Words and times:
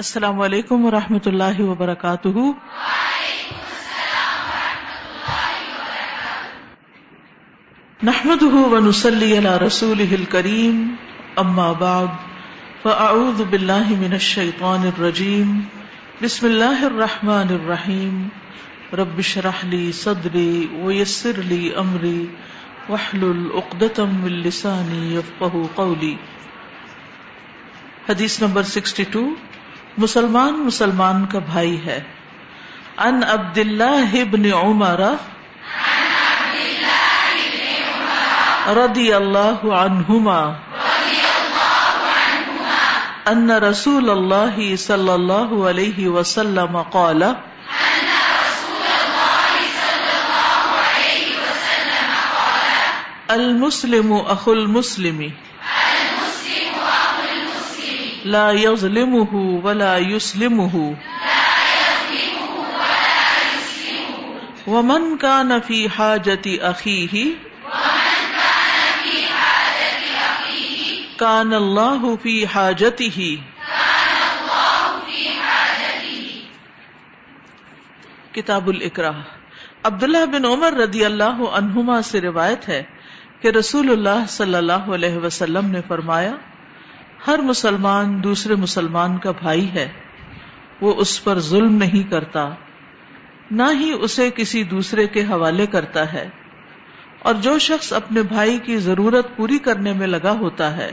السلام 0.00 0.40
علیکم 0.40 0.84
و 0.84 0.90
رحمۃ 0.90 1.26
اللہ 1.26 1.60
وبرکاتہ۔ 1.60 2.28
نحمد 8.02 8.42
ونسلی 8.42 9.38
علی 9.38 9.66
رسول 9.66 10.24
کریم 10.28 10.94
اما 11.36 11.72
بعد، 11.72 12.06
فاعوذ 12.82 13.42
باللہ 13.50 13.90
من 13.90 14.12
الشیطان 14.12 14.86
الرجیم، 14.86 15.60
بسم 16.22 16.46
اللہ 16.46 16.84
الرحمن 16.84 17.52
الرحیم، 17.58 18.28
رب 18.92 19.20
شرح 19.20 19.64
لی 19.64 19.92
صدری 19.92 20.66
ویسر 20.82 21.42
لی 21.42 21.70
امری 21.76 22.26
وحلل 22.88 23.46
اقدتم 23.54 24.16
من 24.16 24.32
لسانی 24.32 25.14
یفقہ 25.14 25.66
قولی۔ 25.74 26.14
حدیث 28.08 28.42
نمبر 28.42 28.62
62 28.62 29.28
مسلمان 30.00 30.60
مسلمان 30.66 31.26
کا 31.26 31.38
بھائی 31.38 31.84
ہے۔ 31.86 32.00
ان 32.98 33.20
عبد 33.28 33.58
اللہ 33.58 34.16
ابن 34.20 34.44
عمر 34.52 35.00
رضی 38.76 39.12
اللہ 39.12 39.66
عنہما، 39.74 40.40
ان 43.26 43.50
رسول 43.50 44.10
اللہ 44.10 44.76
صلی 44.76 45.10
اللہ 45.10 45.52
علیہ 45.68 46.08
وسلم 46.08 46.82
قال، 46.82 47.22
المسلم 53.28 54.12
اخو 54.28 54.50
المسلم 54.50 55.20
لا 58.24 58.50
يظلمه 58.50 59.34
ولا 59.62 59.96
يسلمه. 59.96 60.92
ومن 64.66 65.16
كان 65.16 65.60
في 65.66 65.88
حاجة 65.88 66.56
أخيه 66.62 67.24
کان 71.16 71.54
اللہ 71.54 72.04
فی 72.22 72.44
حاجته. 72.46 73.34
کتاب 78.32 78.68
الکرا 78.68 79.10
عبداللہ 79.82 80.26
بن 80.26 80.44
عمر 80.44 80.72
رضی 80.72 81.04
اللہ 81.04 81.42
عنہما 81.52 82.02
سے 82.02 82.20
روایت 82.20 82.68
ہے 82.68 82.82
کہ 83.40 83.48
رسول 83.48 83.90
اللہ 83.90 84.26
صلی 84.28 84.54
اللہ 84.54 84.72
علیہ 84.72 85.16
وسلم 85.16 85.70
نے 85.70 85.80
فرمایا 85.88 86.32
ہر 87.26 87.38
مسلمان 87.38 88.22
دوسرے 88.24 88.54
مسلمان 88.54 89.18
کا 89.18 89.30
بھائی 89.30 89.70
ہے، 89.70 89.88
وہ 90.80 90.94
اس 90.94 91.24
پر 91.24 91.38
ظلم 91.38 91.74
نہیں 91.74 92.10
کرتا، 92.10 92.50
نہ 93.50 93.62
ہی 93.72 93.92
اسے 94.00 94.30
کسی 94.36 94.62
دوسرے 94.62 95.06
کے 95.06 95.22
حوالے 95.22 95.66
کرتا 95.66 96.12
ہے۔ 96.12 96.28
اور 97.18 97.34
جو 97.34 97.58
شخص 97.58 97.92
اپنے 97.92 98.22
بھائی 98.22 98.58
کی 98.58 98.78
ضرورت 98.78 99.36
پوری 99.36 99.58
کرنے 99.58 99.92
میں 99.92 100.06
لگا 100.06 100.30
ہوتا 100.30 100.76
ہے، 100.76 100.92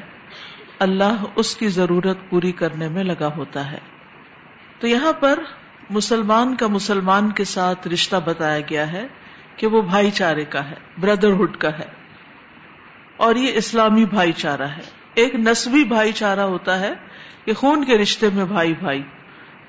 اللہ 0.80 1.24
اس 1.36 1.56
کی 1.56 1.68
ضرورت 1.68 2.18
پوری 2.30 2.52
کرنے 2.52 2.90
میں 2.90 3.04
لگا 3.04 3.34
ہوتا 3.38 3.72
ہے۔ 3.72 3.80
تو 4.80 4.88
یہاں 4.88 5.14
پر 5.14 5.40
مسلمان 5.90 6.56
کا 6.56 6.68
مسلمان 6.68 7.32
کے 7.32 7.44
ساتھ 7.44 7.88
رشتہ 7.88 8.16
بتایا 8.26 8.60
گیا 8.60 8.92
ہے 8.92 9.08
کہ 9.56 9.68
وہ 9.68 9.82
بھائی 9.82 10.12
چارے 10.12 10.46
کا 10.46 10.70
ہے 10.70 10.76
بردرہڈ 10.98 11.58
کا 11.58 11.80
ہے۔ 11.80 11.86
اور 13.18 13.36
یہ 13.36 13.52
اسلامی 13.54 14.06
بھائی 14.06 14.32
چارہ 14.32 14.68
ہے۔ 14.68 14.97
ایک 15.18 15.36
نسبی 15.36 15.84
بھائی 15.84 16.12
چارہ 16.12 16.40
ہوتا 16.40 16.80
ہے 16.80 16.94
کہ 17.46 17.54
خون 17.54 17.84
کے 17.84 17.98
رشتے 17.98 18.30
میں 18.34 18.46
بھائی 18.46 18.74
بھائی، 18.74 19.04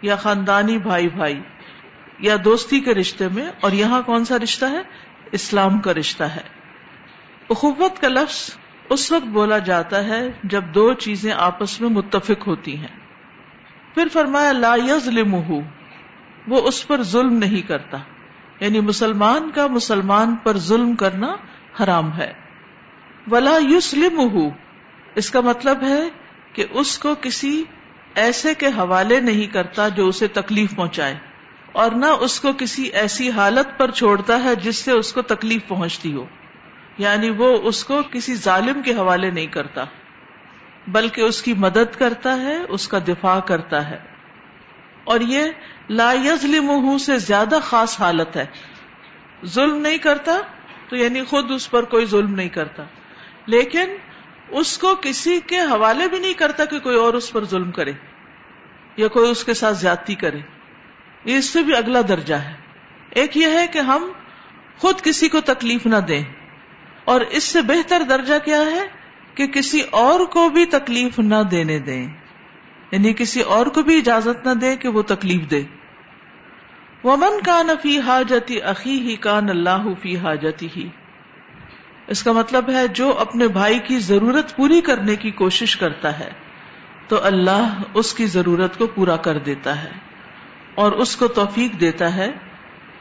یا 0.02 0.16
خاندانی 0.16 0.78
بھائی 0.78 1.08
بھائی، 1.08 1.40
یا 2.18 2.36
دوستی 2.44 2.80
کے 2.80 2.94
رشتے 2.94 3.28
میں، 3.28 3.50
اور 3.60 3.72
یہاں 3.72 4.02
کون 4.02 4.24
سا 4.24 4.36
رشتہ 4.42 4.64
ہے؟ 4.64 4.80
اسلام 5.32 5.78
کا 5.78 5.94
رشتہ 5.94 6.24
ہے۔ 6.24 6.40
اخوت 7.50 8.00
کا 8.00 8.08
لفظ 8.08 8.56
اس 8.90 9.12
وقت 9.12 9.26
بولا 9.26 9.58
جاتا 9.58 10.04
ہے 10.04 10.28
جب 10.44 10.64
دو 10.74 10.92
چیزیں 10.92 11.32
آپس 11.32 11.80
میں 11.80 11.88
متفق 11.88 12.46
ہوتی 12.46 12.76
ہیں۔ 12.76 12.96
پھر 13.94 14.08
فرمایا، 14.12 14.52
لا 14.52 14.74
یظلم 14.88 15.34
وہ 15.34 16.60
اس 16.60 16.86
پر 16.86 17.02
ظلم 17.02 17.32
نہیں 17.32 17.68
کرتا۔ 17.68 17.98
یعنی 18.60 18.80
مسلمان 18.80 19.50
کا 19.54 19.66
مسلمان 19.66 20.36
پر 20.36 20.58
ظلم 20.58 20.96
کرنا 20.96 21.36
حرام 21.82 22.16
ہے۔ 22.16 22.32
ولا 23.30 23.58
یوسلم 23.68 24.20
اس 25.18 25.30
کا 25.30 25.40
مطلب 25.40 25.82
ہے 25.82 26.08
کہ 26.52 26.66
اس 26.70 26.98
کو 26.98 27.14
کسی 27.20 27.64
ایسے 28.14 28.54
کے 28.54 28.66
حوالے 28.66 29.20
نہیں 29.20 29.46
کرتا 29.46 29.88
جو 29.88 30.08
اسے 30.08 30.28
تکلیف 30.28 30.76
پہنچائے 30.76 31.14
اور 31.72 31.90
نہ 31.90 32.06
اس 32.06 32.40
کو 32.40 32.48
کسی 32.58 32.82
ایسی 32.82 33.30
حالت 33.30 33.78
پر 33.78 33.90
چھوڑتا 33.90 34.44
ہے 34.44 34.54
جس 34.54 34.76
سے 34.76 34.92
اس 34.92 35.12
کو 35.12 35.22
تکلیف 35.22 35.68
پہنچتی 35.68 36.14
ہو۔ 36.14 36.26
یعنی 36.98 37.30
وہ 37.30 37.58
اس 37.62 37.84
کو 37.84 38.02
کسی 38.12 38.34
ظالم 38.34 38.82
کے 38.82 38.94
حوالے 38.94 39.30
نہیں 39.30 39.46
کرتا، 39.46 39.84
بلکہ 40.88 41.20
اس 41.20 41.42
کی 41.42 41.54
مدد 41.54 41.98
کرتا 41.98 42.40
ہے، 42.40 42.56
اس 42.68 42.88
کا 42.88 42.98
دفاع 43.08 43.40
کرتا 43.40 43.90
ہے۔ 43.90 43.98
اور 45.04 45.20
یہ 45.20 45.44
لا 45.90 46.12
یظلم 46.12 46.98
سے 46.98 47.18
زیادہ 47.18 47.58
خاص 47.62 48.00
حالت 48.00 48.36
ہے۔ 48.36 48.46
ظلم 49.46 49.76
نہیں 49.76 49.98
کرتا 49.98 50.38
تو 50.88 50.96
یعنی 50.96 51.22
خود 51.22 51.50
اس 51.50 51.70
پر 51.70 51.84
کوئی 51.84 52.06
ظلم 52.06 52.34
نہیں 52.34 52.48
کرتا۔ 52.48 52.82
لیکن 53.46 53.96
اس 54.50 54.78
کو 54.78 54.94
کسی 55.02 55.40
کے 55.46 55.58
حوالے 55.60 56.08
بھی 56.08 56.18
نہیں 56.18 56.32
کرتا 56.32 56.64
کہ 56.64 56.78
کوئی 56.78 56.96
اور 56.96 57.14
اس 57.14 57.32
پر 57.32 57.44
ظلم 57.44 57.70
کرے 57.70 57.92
یا 58.96 59.08
کوئی 59.08 59.30
اس 59.30 59.44
کے 59.44 59.54
ساتھ 59.54 59.76
زیادتی 59.76 60.14
کرے۔ 60.14 60.38
یہ 61.24 61.36
اس 61.36 61.44
سے 61.44 61.62
بھی 61.62 61.76
اگلا 61.76 62.00
درجہ 62.08 62.34
ہے۔ 62.34 62.54
ایک 63.10 63.36
یہ 63.36 63.46
ہے 63.46 63.66
کہ 63.66 63.78
ہم 63.78 64.12
خود 64.78 65.00
کسی 65.00 65.28
کو 65.28 65.40
تکلیف 65.40 65.86
نہ 65.86 65.96
دیں۔ 65.96 66.22
اور 67.04 67.20
اس 67.20 67.44
سے 67.44 67.62
بہتر 67.62 68.02
درجہ 68.08 68.34
کیا 68.44 68.60
ہے 68.60 68.86
کہ 69.34 69.46
کسی 69.46 69.80
اور 69.90 70.20
کو 70.20 70.48
بھی 70.48 70.64
تکلیف 70.64 71.18
نہ 71.18 71.42
دینے 71.50 71.78
دیں۔ 71.78 72.08
یعنی 72.90 73.12
کسی 73.12 73.40
اور 73.40 73.66
کو 73.66 73.82
بھی 73.82 73.98
اجازت 73.98 74.46
نہ 74.46 74.52
دے 74.52 74.76
کہ 74.76 74.88
وہ 74.88 75.02
تکلیف 75.02 75.50
دے۔ 75.50 75.62
ومن 77.04 77.40
کا 77.44 77.62
نفی 77.62 77.98
حاجتی 77.98 78.60
عقی 78.60 79.00
ہی 79.00 79.16
کان 79.16 79.50
اللہ 79.50 79.94
فی 80.02 80.16
حاجتی 80.16 80.68
ہی 80.76 80.88
اس 82.08 82.22
کا 82.22 82.32
مطلب 82.32 82.70
ہے 82.70 82.88
جو 82.88 83.18
اپنے 83.18 83.48
بھائی 83.48 83.78
کی 83.78 83.98
ضرورت 83.98 84.56
پوری 84.56 84.80
کرنے 84.80 85.16
کی 85.16 85.30
کوشش 85.30 85.76
کرتا 85.76 86.18
ہے، 86.18 86.30
تو 87.08 87.24
اللہ 87.24 87.82
اس 87.94 88.14
کی 88.14 88.26
ضرورت 88.26 88.78
کو 88.78 88.86
پورا 88.86 89.16
کر 89.16 89.38
دیتا 89.38 89.82
ہے 89.82 89.90
اور 90.74 90.92
اس 90.92 91.16
کو 91.16 91.28
توفیق 91.28 91.80
دیتا 91.80 92.14
ہے 92.14 92.32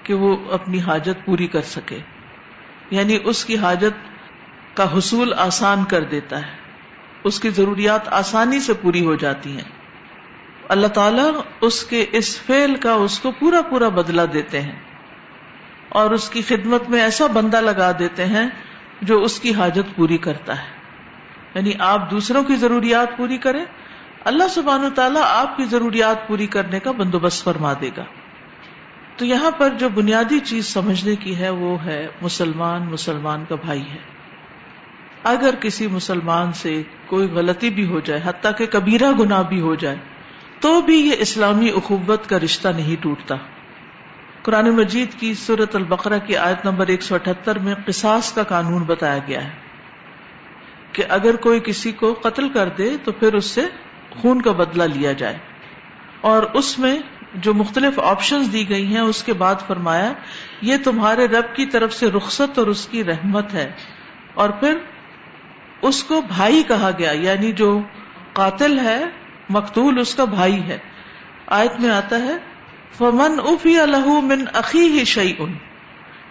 کہ 0.03 0.13
وہ 0.13 0.37
اپنی 0.51 0.79
حاجت 0.79 1.25
پوری 1.25 1.47
کر 1.47 1.61
سکے۔ 1.61 1.99
یعنی 2.91 3.17
اس 3.23 3.45
کی 3.45 3.57
حاجت 3.57 4.17
کا 4.77 4.97
حصول 4.97 5.33
آسان 5.37 5.83
کر 5.85 6.03
دیتا 6.03 6.47
ہے، 6.47 6.51
اس 7.23 7.39
کی 7.39 7.49
ضروریات 7.49 8.07
آسانی 8.07 8.59
سے 8.59 8.73
پوری 8.73 9.05
ہو 9.05 9.15
جاتی 9.15 9.51
ہیں۔ 9.51 9.69
اللہ 10.69 10.87
تعالیٰ 10.87 11.31
اس 11.61 11.83
کے 11.83 12.05
اس 12.11 12.41
فیل 12.41 12.75
کا 12.75 12.93
اس 12.93 13.19
کو 13.19 13.31
پورا 13.31 13.61
پورا 13.61 13.89
بدلا 13.89 14.25
دیتے 14.33 14.61
ہیں 14.61 14.79
اور 15.89 16.11
اس 16.11 16.29
کی 16.29 16.41
خدمت 16.41 16.89
میں 16.89 17.01
ایسا 17.01 17.27
بندہ 17.27 17.61
لگا 17.61 17.91
دیتے 17.99 18.25
ہیں 18.25 18.49
جو 19.01 19.21
اس 19.21 19.39
کی 19.39 19.53
حاجت 19.53 19.95
پوری 19.95 20.17
کرتا 20.17 20.57
ہے۔ 20.57 20.77
یعنی 21.55 21.71
آپ 21.79 22.11
دوسروں 22.11 22.43
کی 22.43 22.55
ضروریات 22.55 23.17
پوری 23.17 23.37
کریں، 23.37 23.65
اللہ 24.25 24.47
سبحان 24.47 24.85
و 24.85 24.89
تعالیٰ 24.89 25.21
آپ 25.25 25.57
کی 25.57 25.65
ضروریات 25.65 26.27
پوری 26.27 26.47
کرنے 26.47 26.79
کا 26.79 26.91
بندوبست 26.91 27.43
فرما 27.43 27.73
دے 27.81 27.89
گا۔ 27.97 28.03
تو 29.17 29.25
یہاں 29.25 29.51
پر 29.51 29.69
جو 29.69 29.89
بنیادی 29.89 30.39
چیز 30.39 30.65
سمجھنے 30.65 31.15
کی 31.15 31.37
ہے، 31.37 31.49
وہ 31.49 31.83
ہے 31.83 32.07
مسلمان 32.21 32.81
مسلمان 32.81 33.45
کا 33.49 33.55
بھائی 33.55 33.81
ہے۔ 33.81 34.17
اگر 35.23 35.55
کسی 35.61 35.87
مسلمان 35.87 36.53
سے 36.53 36.83
کوئی 37.05 37.27
غلطی 37.27 37.69
بھی 37.69 37.85
ہو 37.85 37.99
جائے، 37.99 38.21
حتیٰ 38.25 38.51
کہ 38.57 38.65
کبیرہ 38.65 39.11
گنا 39.19 39.41
بھی 39.41 39.61
ہو 39.61 39.75
جائے، 39.75 39.95
تو 40.59 40.81
بھی 40.81 40.95
یہ 40.95 41.11
اسلامی 41.19 41.69
اخوت 41.69 42.29
کا 42.29 42.39
رشتہ 42.39 42.67
نہیں 42.67 43.03
ٹوٹتا۔ 43.03 43.35
قرآن 44.47 44.69
مجید 44.69 45.19
کی 45.19 45.33
صورت 45.33 45.75
البقرہ 45.75 46.19
کی 46.19 46.37
آیت 46.37 46.65
نمبر 46.65 46.87
ایک 46.87 47.01
سو 47.01 47.15
اٹھہتر 47.15 47.59
میں 47.59 47.75
قصاص 47.85 48.33
کا 48.33 48.43
قانون 48.43 48.83
بتایا 48.83 49.19
گیا 49.27 49.43
ہے 49.43 49.49
کہ 50.91 51.03
اگر 51.09 51.35
کوئی 51.35 51.59
کسی 51.59 51.91
کو 51.91 52.13
قتل 52.21 52.49
کر 52.49 52.69
دے 52.69 52.97
تو 53.03 53.11
پھر 53.11 53.33
اس 53.33 53.45
سے 53.45 53.61
خون 54.09 54.41
کا 54.41 54.51
بدلہ 54.51 54.83
لیا 54.83 55.13
جائے۔ 55.13 55.37
اور 56.21 56.43
اس 56.43 56.79
میں 56.79 56.99
جو 57.33 57.53
مختلف 57.53 57.99
آپشن 57.99 58.53
دی 58.53 58.69
گئی 58.69 58.85
ہیں، 58.85 59.01
اس 59.01 59.23
کے 59.23 59.33
بعد 59.33 59.55
فرمایا، 59.67 60.13
یہ 60.61 60.77
تمہارے 60.83 61.27
رب 61.27 61.55
کی 61.55 61.65
طرف 61.65 61.93
سے 61.93 62.11
رخصت 62.11 62.59
اور 62.59 62.67
اس 62.67 62.87
کی 62.87 63.03
رحمت 63.03 63.53
ہے۔ 63.53 63.71
اور 64.33 64.49
پھر 64.49 64.77
اس 65.81 66.03
کو 66.03 66.21
بھائی 66.21 66.63
کہا 66.67 66.89
گیا 66.99 67.11
یعنی 67.11 67.51
جو 67.51 67.81
قاتل 68.33 68.79
ہے، 68.79 69.05
مقتول 69.49 69.99
اس 69.99 70.15
کا 70.15 70.25
بھائی 70.25 70.63
ہے۔ 70.63 70.77
آیت 71.47 71.79
میں 71.79 71.89
آتا 71.89 72.17
ہے 72.17 72.56
فمن 72.97 73.39
افی 73.39 73.79
الح 73.79 74.07
من 74.07 74.45
عقی 74.53 74.99
ہی 74.99 75.05
شعی 75.05 75.33
ان 75.39 75.53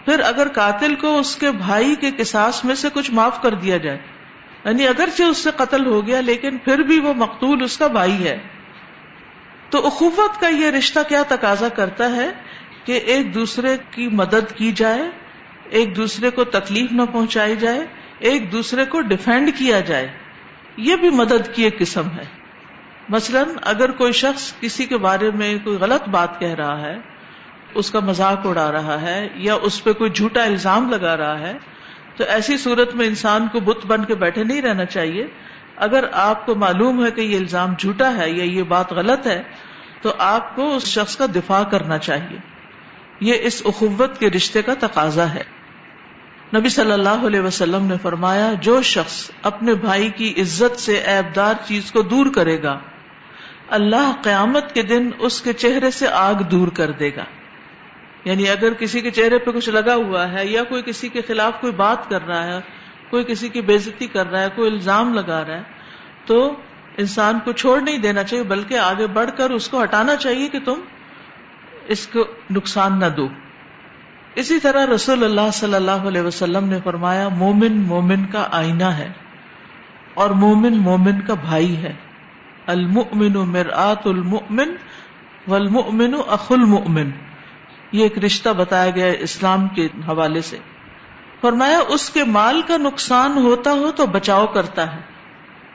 پھر 0.05 0.21
اگر 0.21 0.49
قاتل 0.49 0.95
کو 0.95 1.19
اس 1.19 1.37
کے 1.37 1.51
بھائی 1.51 1.95
کے 1.95 2.11
کساس 2.11 2.65
میں 2.65 2.75
سے 2.75 2.89
کچھ 2.93 3.11
معاف 3.11 3.43
کر 3.43 3.55
دیا 3.55 3.77
جائے 3.77 3.99
یعنی 4.65 4.89
اگرچہ 4.89 5.23
اس 5.23 5.39
سے 5.39 5.51
قتل 5.57 5.87
ہو 5.87 6.07
گیا 6.07 6.21
لیکن 6.21 6.59
پھر 6.59 6.79
بھی 6.79 7.01
وہ 7.01 7.15
مقتول 7.15 7.63
اس 7.63 7.79
کا 7.79 7.87
بھائی 7.87 8.29
ہے۔ 8.29 8.39
تو 9.71 9.87
اخوت 9.87 10.41
کا 10.41 10.49
یہ 10.49 10.67
رشتہ 10.67 10.99
کیا 11.09 11.23
تقاضا 11.29 11.69
کرتا 11.69 12.17
ہے 12.17 12.31
کہ 12.85 12.93
ایک 12.93 13.35
دوسرے 13.35 13.77
کی 13.91 14.09
مدد 14.09 14.57
کی 14.57 14.73
جائے، 14.73 15.11
ایک 15.71 15.97
دوسرے 15.97 16.31
کو 16.31 16.45
تکلیف 16.45 16.93
نہ 16.93 17.03
پہنچائی 17.13 17.57
جائے، 17.57 17.87
ایک 18.19 18.53
دوسرے 18.53 18.85
کو 18.85 19.01
ڈیفینڈ 19.01 19.51
کیا 19.59 19.81
جائے۔ 19.81 20.09
یہ 20.77 20.97
بھی 20.97 21.11
مدد 21.11 21.55
کی 21.55 21.65
ایک 21.65 21.79
قسم 21.79 22.11
ہے۔ 22.11 22.46
مثلا 23.09 23.43
اگر 23.63 23.91
کوئی 23.91 24.13
شخص 24.13 24.53
کسی 24.61 24.85
کے 24.85 24.97
بارے 24.97 25.31
میں 25.31 25.59
کوئی 25.65 25.77
غلط 25.77 26.09
بات 26.09 26.41
کہہ 26.41 26.55
رہا 26.55 26.81
ہے، 26.81 26.97
اس 27.75 27.91
کا 27.91 28.01
مذاق 28.01 28.47
اڑا 28.47 28.73
رہا 28.73 29.01
ہے 29.01 29.29
یا 29.35 29.55
اس 29.55 29.85
پہ 29.85 29.93
کوئی 29.93 30.11
جھوٹا 30.11 30.45
الزام 30.45 30.91
لگا 30.91 31.17
رہا 31.17 31.39
ہے، 31.39 31.53
تو 32.17 32.25
ایسی 32.25 32.57
صورت 32.57 32.95
میں 32.95 33.07
انسان 33.07 33.49
کو 33.53 33.61
بت 33.61 33.87
بن 33.87 34.05
کے 34.05 34.15
بیٹھے 34.15 34.45
نہیں 34.45 34.63
رہنا 34.63 34.85
چاہیے۔ 34.85 35.27
اگر 35.77 36.05
آپ 36.13 36.47
کو 36.47 36.55
معلوم 36.55 37.07
ہے 37.07 37.11
کہ 37.11 37.21
یہ 37.21 37.39
الزام 37.39 37.75
جھوٹا 37.79 38.17
ہے 38.17 38.31
یا 38.31 38.45
یہ 38.45 38.63
بات 38.63 38.93
غلط 38.93 39.27
ہے، 39.27 39.43
تو 40.03 40.13
آپ 40.19 40.57
کو 40.57 40.77
اس 40.77 40.87
شخص 40.87 41.17
کا 41.17 41.27
دفاع 41.35 41.63
کرنا 41.63 41.99
چاہیے۔ 41.99 42.39
یہ 43.21 43.35
اس 43.41 43.63
اخوت 43.65 44.19
کے 44.19 44.31
رشتے 44.31 44.63
کا 44.63 44.73
تقاضا 44.79 45.35
ہے۔ 45.35 45.43
نبی 46.57 46.69
صلی 46.69 46.93
اللہ 46.93 47.27
علیہ 47.27 47.41
وسلم 47.41 47.87
نے 47.87 47.95
فرمایا، 48.03 48.53
جو 48.61 48.83
شخص 48.83 49.31
اپنے 49.43 49.75
بھائی 49.75 50.11
کی 50.11 50.35
عزت 50.37 50.81
سے 50.81 50.97
ایبدار 50.97 51.55
چیز 51.67 51.93
کو 51.93 52.03
دور 52.03 52.27
کرے 52.35 52.63
گا 52.63 52.79
اللہ 53.71 54.13
قیامت 54.23 54.75
کے 54.75 54.83
دن 54.83 55.11
اس 55.19 55.43
کے 55.43 55.53
چہرے 55.53 55.91
سے 55.91 56.09
آگ 56.09 56.35
دور 56.35 56.69
کر 56.69 56.91
دے 56.91 57.11
گا۔ 57.17 57.25
یعنی 58.25 58.51
اگر 58.51 58.75
کسی 58.75 59.01
کے 59.01 59.11
چہرے 59.11 59.39
پہ 59.39 59.51
کچھ 59.51 59.71
لگا 59.71 59.95
ہوا 59.95 60.33
ہے 60.33 60.47
یا 60.47 60.65
کوئی 60.65 60.83
کسی 60.83 61.09
کے 61.09 61.21
خلاف 61.27 61.53
کوئی 61.61 61.73
بات 61.73 62.11
کر 62.11 62.27
رہا 62.27 62.45
ہے، 62.45 62.61
کوئی 63.11 63.25
کسی 63.25 63.49
کی 63.49 63.61
بےزتی 63.61 64.07
کر 64.07 64.31
رہا 64.31 64.43
ہے، 64.43 64.49
کوئی 64.57 64.71
الزام 64.71 65.15
لگا 65.15 65.45
رہا 65.49 65.57
ہے، 65.57 65.63
تو 66.27 66.57
انسان 66.99 67.39
کو 67.45 67.53
چھوڑ 67.53 67.81
نہیں 67.81 67.99
دینا 67.99 68.23
چاہیے، 68.23 68.45
بلکہ 68.45 68.79
آگے 68.79 69.07
بڑھ 69.07 69.31
کر 69.37 69.51
اس 69.51 69.69
کو 69.69 69.83
ہٹانا 69.83 70.17
چاہیے 70.17 70.49
کہ 70.49 70.59
تم 70.61 70.81
اس 71.89 72.07
کو 72.07 72.25
نقصان 72.51 72.99
نہ 72.99 73.07
دو۔ 73.17 73.29
اسی 74.35 74.61
طرح 74.61 74.87
رسول 74.87 75.25
اللہ 75.25 75.51
صلی 75.53 75.75
اللہ 75.75 75.91
علیہ 75.91 76.21
وسلم 76.21 76.69
نے 76.69 76.79
فرمایا، 76.85 77.29
مومن 77.29 77.81
مومن 77.81 78.27
کا 78.27 78.49
آئینہ 78.51 78.85
ہے 78.85 79.13
اور 80.15 80.31
مومن 80.31 80.77
مومن 80.77 81.21
کا 81.21 81.35
بھائی 81.35 81.77
ہے۔ 81.77 81.93
المؤمن 82.67 83.33
مرآت 83.33 84.07
المؤمن 84.07 84.75
والمؤمن 85.49 86.15
اخ 86.27 86.53
المؤمن۔ 86.53 87.11
یہ 87.93 88.03
ایک 88.03 88.19
رشتہ 88.19 88.49
بتایا 88.49 88.91
گیا 88.91 89.07
اسلام 89.07 89.69
کے 89.69 89.87
حوالے 89.87 90.41
سے۔ 90.41 90.59
فرمایا، 91.41 91.81
اس 91.89 92.11
کے 92.11 92.25
مال 92.25 92.63
کا 92.67 92.77
نقصان 92.77 93.33
ہوتا 93.33 93.73
ہو 93.73 93.91
تو 93.97 94.07
بچاؤ 94.07 94.47
کرتا 94.47 94.97
ہے۔ 94.97 95.01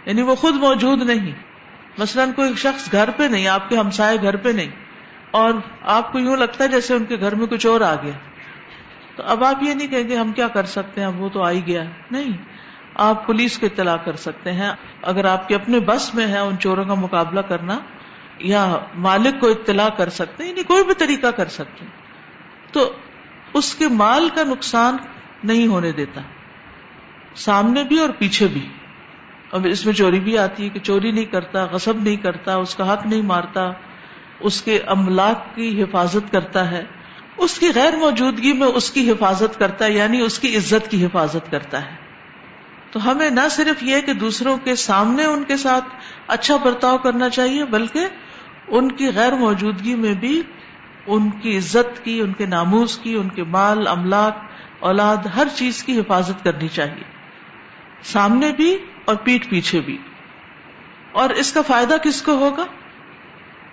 یعنی 0.06 0.22
وہ 0.22 0.36
خود 0.36 0.56
موجود 0.56 1.02
نہیں۔ 1.02 1.32
مثلاً 1.98 2.32
کوئی 2.32 2.54
شخص 2.56 2.92
گھر 2.92 3.10
پہ 3.18 3.24
نہیں، 3.24 3.48
آپ 3.48 3.70
کے 3.70 3.78
ہمسائے 3.78 4.18
گھر 4.22 4.36
پہ 4.36 4.50
نہیں۔ 4.50 4.70
اور 5.32 5.54
آپ 5.82 6.12
کو 6.12 6.20
یوں 6.20 6.36
لگتا 6.36 6.64
ہے 6.64 6.70
جیسے 6.70 6.94
ان 6.94 7.06
کے 7.06 7.20
گھر 7.20 7.36
میں 7.36 7.48
کچھ 7.48 7.68
اور 7.68 7.82
آ 7.82 7.96
گیا۔ 7.96 8.14
تو 9.16 9.24
اب 9.26 9.44
آپ 9.44 9.64
یہ 9.64 9.74
نہیں 9.74 9.88
کہیں 9.88 10.08
گے، 10.08 10.18
ہم 10.18 10.32
کیا 10.32 10.48
کر 10.48 10.66
سکتے 10.66 11.02
ہیں؟ 11.02 11.08
اب 11.08 11.22
وہ 11.22 11.30
تو 11.30 11.44
آئی 11.44 11.68
گیا۔ 11.68 11.84
نہیں۔ 12.12 12.51
آپ 13.02 13.28
پولیس 13.28 13.58
کو 13.58 13.66
اطلاع 13.66 13.98
کر 13.98 14.16
سکتے 14.16 14.52
ہیں۔ 14.52 14.72
اگر 15.02 15.26
آپ 15.26 15.48
کے 15.48 15.56
اپنے 15.56 15.80
بس 15.80 16.16
میں 16.16 16.28
ہے 16.28 16.40
ان 16.40 16.58
چوروں 16.58 16.86
کا 16.86 16.94
مقابلہ 16.94 17.40
کرنا، 17.40 17.80
یا 18.40 18.78
مالک 18.96 19.40
کو 19.40 19.50
اطلاع 19.50 19.90
کر 19.90 20.10
سکتے 20.10 20.44
ہیں 20.44 20.50
یعنی 20.50 20.64
کوئی 20.64 20.84
بھی 20.84 20.94
طریقہ 20.94 21.28
کر 21.28 21.48
سکتے 21.48 21.86
ہیں۔ 21.86 21.92
تو 22.74 22.92
اس 23.54 23.76
کے 23.76 23.88
مال 23.88 24.30
کا 24.36 24.44
نقصان 24.44 24.98
نہیں 25.44 25.68
ہونے 25.68 25.92
دیتا۔ 25.92 26.22
سامنے 27.36 27.84
بھی 27.84 28.00
اور 28.00 28.10
پیچھے 28.18 28.48
بھی۔ 28.48 28.68
اب 29.52 29.68
اس 29.70 29.86
میں 29.86 29.94
چوری 29.94 30.20
بھی 30.20 30.38
آتی 30.38 30.64
ہے 30.64 30.70
کہ 30.70 30.80
چوری 30.80 31.12
نہیں 31.12 31.26
کرتا، 31.26 31.66
غصب 31.66 31.98
نہیں 32.02 32.16
کرتا، 32.16 32.56
اس 32.56 32.76
کا 32.76 32.94
حق 32.94 33.06
نہیں 33.06 33.22
مارتا، 33.22 33.72
اس 34.40 34.62
کے 34.62 34.80
املاک 34.80 35.56
کی 35.56 35.84
حفاظت 35.84 36.32
کرتا 36.32 36.72
ہے۔ 36.72 36.86
اس 37.38 37.60
کی 37.60 37.68
غیر 37.76 37.96
موجودگی 37.96 38.54
میں 38.54 38.68
اس 38.68 38.92
کی 38.92 39.12
حفاظت 39.12 39.60
کرتا 39.60 39.86
ہے 39.86 39.92
یعنی 39.92 40.22
اس 40.22 40.40
کی 40.40 40.58
عزت 40.58 40.92
کی 40.92 41.06
حفاظت 41.06 41.52
کرتا 41.52 41.92
ہے۔ 41.92 42.11
تو 42.92 43.12
ہمیں 43.12 43.30
نہ 43.30 43.48
صرف 43.52 43.84
یہ 43.84 44.02
کہ 44.02 44.14
دوسروں 44.14 44.58
کے 44.58 44.76
سامنے 44.76 45.26
ان 45.26 45.44
کے 45.44 45.58
ساتھ 45.58 45.86
اچھا 46.28 46.58
برتاؤ 46.58 46.98
کرنا 46.98 47.30
چاہیے، 47.30 47.66
بلکہ 47.66 48.08
ان 48.68 48.92
کی 48.92 49.08
غیر 49.16 49.34
موجودگی 49.34 49.96
میں 49.96 50.14
بھی 50.14 50.42
ان 51.08 51.30
کی 51.30 51.58
عزت 51.58 52.06
کی، 52.06 52.22
ان 52.22 52.34
کے 52.34 52.46
ناموز 52.46 52.98
کی، 52.98 53.16
ان 53.16 53.30
کے 53.30 53.44
مال، 53.44 53.88
املاک، 53.88 54.38
اولاد، 54.80 55.18
ہر 55.18 55.48
چیز 55.56 55.84
کی 55.84 56.00
حفاظت 56.00 56.44
کرنی 56.44 56.68
چاہیے۔ 56.68 57.04
سامنے 58.04 58.52
بھی 58.52 58.78
اور 59.06 59.16
پیٹ 59.16 59.50
پیچھے 59.50 59.82
بھی۔ 59.82 59.98
اور 61.12 61.30
اس 61.30 61.54
کا 61.54 61.62
فائدہ 61.62 61.98
کس 62.04 62.22
کو 62.22 62.32
ہوگا؟ 62.32 62.66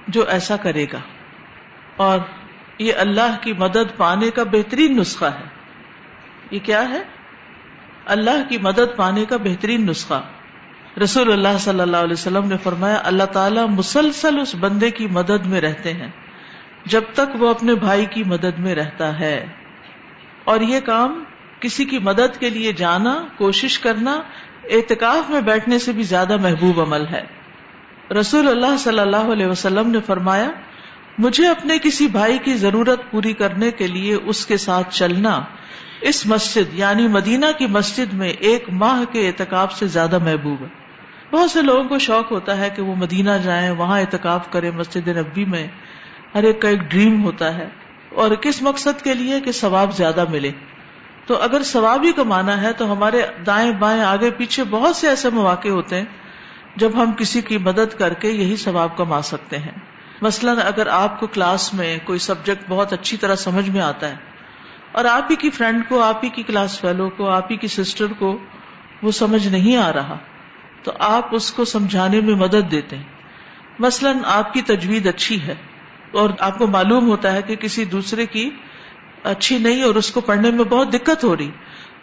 جو 0.09 0.29
ایسا 0.29 0.57
کرے 0.57 0.87
گا۔ 0.93 1.01
اور 1.97 2.19
یہ 2.79 2.93
اللہ 2.99 3.37
کی 3.41 3.53
مدد 3.53 3.97
پانے 3.97 4.31
کا 4.31 4.43
بہترین 4.43 4.97
نسخہ 4.97 5.25
ہے۔ 5.25 5.45
یہ 6.51 6.59
کیا 6.59 6.89
ہے؟ 6.89 7.18
اللہ 8.09 8.49
کی 8.49 8.59
مدد 8.59 8.97
پانے 8.97 9.25
کا 9.25 9.37
بہترین 9.37 9.87
نسخہ۔ 9.87 10.23
رسول 11.03 11.33
اللہ 11.33 11.59
صلی 11.59 11.81
اللہ 11.81 11.97
علیہ 11.97 12.13
وسلم 12.13 12.49
نے 12.49 12.57
فرمایا، 12.63 13.01
اللہ 13.05 13.25
تعالیٰ 13.25 13.69
مسلسل 13.69 14.41
اس 14.41 14.55
بندے 14.61 14.91
کی 14.91 15.07
مدد 15.07 15.47
میں 15.47 15.61
رہتے 15.61 15.93
ہیں، 15.93 16.09
جب 16.87 17.03
تک 17.13 17.43
وہ 17.43 17.49
اپنے 17.49 17.75
بھائی 17.75 18.07
کی 18.07 18.25
مدد 18.25 18.59
میں 18.59 18.75
رہتا 18.75 19.21
ہے۔ 19.21 19.47
اور 20.45 20.61
یہ 20.61 20.81
کام 20.81 21.25
کسی 21.61 21.85
کی 21.85 21.99
مدد 21.99 22.41
کے 22.41 22.51
لیے 22.51 22.73
جانا، 22.73 23.27
کوشش 23.37 23.79
کرنا، 23.79 24.21
اعتکاف 24.65 25.31
میں 25.31 25.41
بیٹھنے 25.41 25.79
سے 25.79 25.93
بھی 25.93 26.03
زیادہ 26.03 26.37
محبوب 26.37 26.81
عمل 26.81 27.07
ہے۔ 27.07 27.25
رسول 28.21 28.49
اللہ 28.49 28.77
صلی 28.79 28.99
اللہ 28.99 29.33
علیہ 29.33 29.47
وسلم 29.47 29.91
نے 29.91 29.99
فرمایا 30.07 30.51
مجھے 31.19 31.49
اپنے 31.49 31.79
کسی 31.83 32.07
بھائی 32.07 32.39
کی 32.39 32.55
ضرورت 32.55 33.11
پوری 33.11 33.33
کرنے 33.33 33.71
کے 33.71 33.87
لیے 33.87 34.15
اس 34.15 34.47
کے 34.47 34.57
ساتھ 34.57 34.95
چلنا، 34.95 35.45
اس 36.01 36.27
مسجد 36.27 36.75
یعنی 36.75 37.09
مدینہ 37.09 37.47
کی 37.59 37.67
مسجد 37.67 38.13
میں 38.13 38.29
ایک 38.29 38.65
ماہ 38.73 39.13
کے 39.13 39.29
اعتکاف 39.29 39.79
سے 39.79 39.87
زیادہ 39.87 40.19
محبوب 40.19 40.61
ہے۔ 40.61 40.67
بہت 41.37 41.51
سے 41.51 41.63
لوگوں 41.63 41.85
کو 41.85 41.99
شوق 41.99 42.33
ہوتا 42.33 42.57
ہے 42.57 42.71
کہ 42.77 42.83
وہ 42.83 42.95
مدینہ 42.95 43.31
جائیں، 43.43 43.71
وہاں 43.71 44.01
اعتکاف 44.01 44.51
کریں 44.51 44.71
مسجد 44.71 45.09
نبی 45.09 45.45
میں۔ 45.45 45.67
ہر 46.35 46.43
ایک 46.43 46.63
کا 46.63 46.69
ایک 46.69 46.81
ڈریم 46.81 47.25
ہوتا 47.25 47.55
ہے۔ 47.55 47.69
اور 48.15 48.31
کس 48.31 48.63
مقصد 48.63 49.03
کے 49.03 49.15
لیے؟ 49.15 49.41
کہ 49.41 49.53
ثواب 49.53 49.97
زیادہ 49.97 50.25
ملے۔ 50.31 50.51
تو 51.27 51.43
اگر 51.43 51.63
ثواب 51.63 52.05
ہی 52.05 52.13
کمانا 52.13 52.63
ہے 52.63 52.73
تو 52.73 52.93
ہمارے 52.93 53.23
دائیں 53.47 53.73
بائیں 53.73 54.03
آگے 54.03 54.31
پیچھے 54.31 54.65
بہت 54.71 54.97
سے 54.97 55.09
ایسے 55.09 55.29
مواقع 55.31 55.69
ہوتے 55.69 55.97
ہیں 55.97 56.05
جب 56.77 56.91
ہم 56.95 57.13
کسی 57.13 57.41
کی 57.41 57.59
مدد 57.59 57.99
کر 57.99 58.15
کے 58.15 58.31
یہی 58.31 58.57
ثواب 58.57 58.97
کما 58.97 59.23
سکتے 59.23 59.59
ہیں۔ 59.59 59.98
مثلاً 60.23 60.59
اگر 60.65 60.87
آپ 60.87 61.19
کو 61.21 61.27
کلاس 61.27 61.73
میں 61.75 61.97
کوئی 62.05 62.19
سبجیکٹ 62.19 62.65
بہت 62.69 62.93
اچھی 62.93 63.17
طرح 63.17 63.35
سمجھ 63.35 63.69
میں 63.71 63.81
آتا 63.81 64.09
ہے، 64.09 64.17
اور 64.93 65.05
آپ 65.05 65.31
ہی 65.31 65.37
کی 65.37 65.51
فرینڈ 65.51 65.83
کو، 65.89 66.01
آپ 66.03 66.25
ہی 66.25 66.29
کی 66.29 66.43
کلاس 66.43 66.79
فیلو 66.81 67.09
کو، 67.11 67.29
آپ 67.31 67.51
ہی 67.51 67.57
کی 67.57 67.69
سسٹر 67.69 68.13
کو 68.19 68.37
وہ 69.03 69.11
سمجھ 69.11 69.47
نہیں 69.49 69.77
آ 69.77 69.93
رہا، 69.93 70.17
تو 70.83 70.93
آپ 71.09 71.35
اس 71.35 71.51
کو 71.53 71.65
سمجھانے 71.65 72.21
میں 72.21 72.35
مدد 72.37 72.71
دیتے 72.71 72.97
ہیں۔ 72.97 73.05
مثلاً 73.79 74.19
آپ 74.27 74.53
کی 74.53 74.63
تجوید 74.63 75.07
اچھی 75.07 75.41
ہے، 75.43 75.55
اور 76.13 76.31
آپ 76.41 76.59
کو 76.59 76.67
معلوم 76.67 77.09
ہوتا 77.09 77.33
ہے 77.33 77.43
کہ 77.43 77.57
کسی 77.57 77.85
دوسرے 77.85 78.27
کی 78.27 78.49
اچھی 79.25 79.59
نہیں، 79.59 79.83
اور 79.83 79.95
اس 79.95 80.11
کو 80.11 80.21
پڑھنے 80.23 80.51
میں 80.51 80.65
بہت 80.65 80.93
دقت 80.93 81.25
ہو 81.25 81.37
رہی۔ 81.37 81.51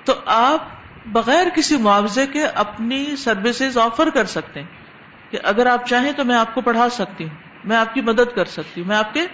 تو 0.06 0.14
آپ 0.26 0.74
بغیر 1.14 1.50
کسی 1.56 1.78
معاوضے 1.78 2.26
کے 2.28 2.46
اپنی 2.58 3.06
سروسز 3.18 3.78
آفر 3.78 4.10
کر 4.10 4.26
سکتے 4.26 4.60
ہیں 4.60 5.32
کہ 5.32 5.40
اگر 5.44 5.66
آپ 5.66 5.88
چاہیں 5.88 6.12
تو 6.12 6.24
میں 6.26 6.36
آپ 6.36 6.54
کو 6.56 6.62
پڑھا 6.62 6.88
سکتی 6.90 7.24
ہوں۔ 7.24 7.44
میں 7.66 7.78
آپ 7.78 7.94
کی 7.94 8.02
مدد 8.02 8.36
کر 8.36 8.46
سکتی 8.46 8.82
ہوں، 8.82 8.88
میں 8.88 8.98
آپ 8.98 9.14
کے 9.14 9.26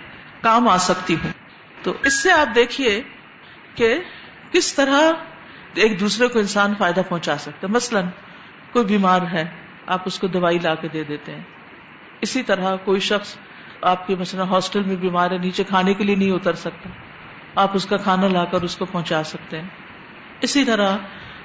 کام 0.41 0.67
آ 0.67 0.77
سکتی 0.77 1.13
ہوں۔ 1.13 1.31
تو 1.83 1.93
اس 2.03 2.23
سے 2.23 2.31
آپ 2.31 2.55
دیکھیے 2.55 3.01
کہ 3.75 3.99
کس 4.51 4.73
طرح 4.73 5.11
ایک 5.73 5.99
دوسرے 5.99 6.27
کو 6.27 6.39
انسان 6.39 6.73
فائدہ 6.77 7.01
پہنچا 7.09 7.37
سکتا 7.37 7.67
ہے۔ 7.67 7.73
مثلاً 7.73 8.05
کوئی 8.71 8.85
بیمار 8.85 9.21
ہے، 9.33 9.45
آپ 9.87 9.99
اس 10.05 10.19
کو 10.19 10.27
دوائی 10.27 10.59
لا 10.59 10.75
کے 10.75 10.87
دے 10.87 11.03
دیتے 11.03 11.35
ہیں۔ 11.35 11.41
اسی 12.21 12.43
طرح 12.43 12.75
کوئی 12.85 12.99
شخص 12.99 13.35
آپ 13.81 14.07
کے 14.07 14.15
مثلا 14.15 14.43
ہاسٹل 14.43 14.83
میں 14.83 14.95
بیمار 14.95 15.31
ہے، 15.31 15.37
نیچے 15.37 15.63
کھانے 15.63 15.93
کے 15.93 16.03
لیے 16.03 16.15
نہیں 16.15 16.31
اتر 16.31 16.53
سکتا، 16.53 16.89
آپ 17.55 17.71
اس 17.73 17.85
کا 17.85 17.97
کھانا 17.97 18.27
لا 18.27 18.45
کر 18.45 18.61
اس 18.61 18.75
کو 18.75 18.85
پہنچا 18.85 19.23
سکتے 19.23 19.61
ہیں۔ 19.61 19.67
اسی 20.41 20.65
طرح 20.65 20.97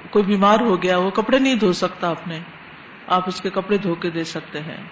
کوئی 0.09 0.25
بیمار 0.25 0.59
ہو 0.59 0.83
گیا، 0.83 0.97
وہ 0.97 1.09
کپڑے 1.09 1.39
نہیں 1.39 1.55
دھو 1.55 1.73
سکتا 1.73 2.09
اپنے، 2.09 2.39
آپ 3.07 3.27
اس 3.27 3.41
کے 3.41 3.49
کپڑے 3.49 3.77
دھو 3.77 3.95
کے 3.95 4.09
دے 4.09 4.23
سکتے 4.23 4.59
ہیں۔ 4.59 4.83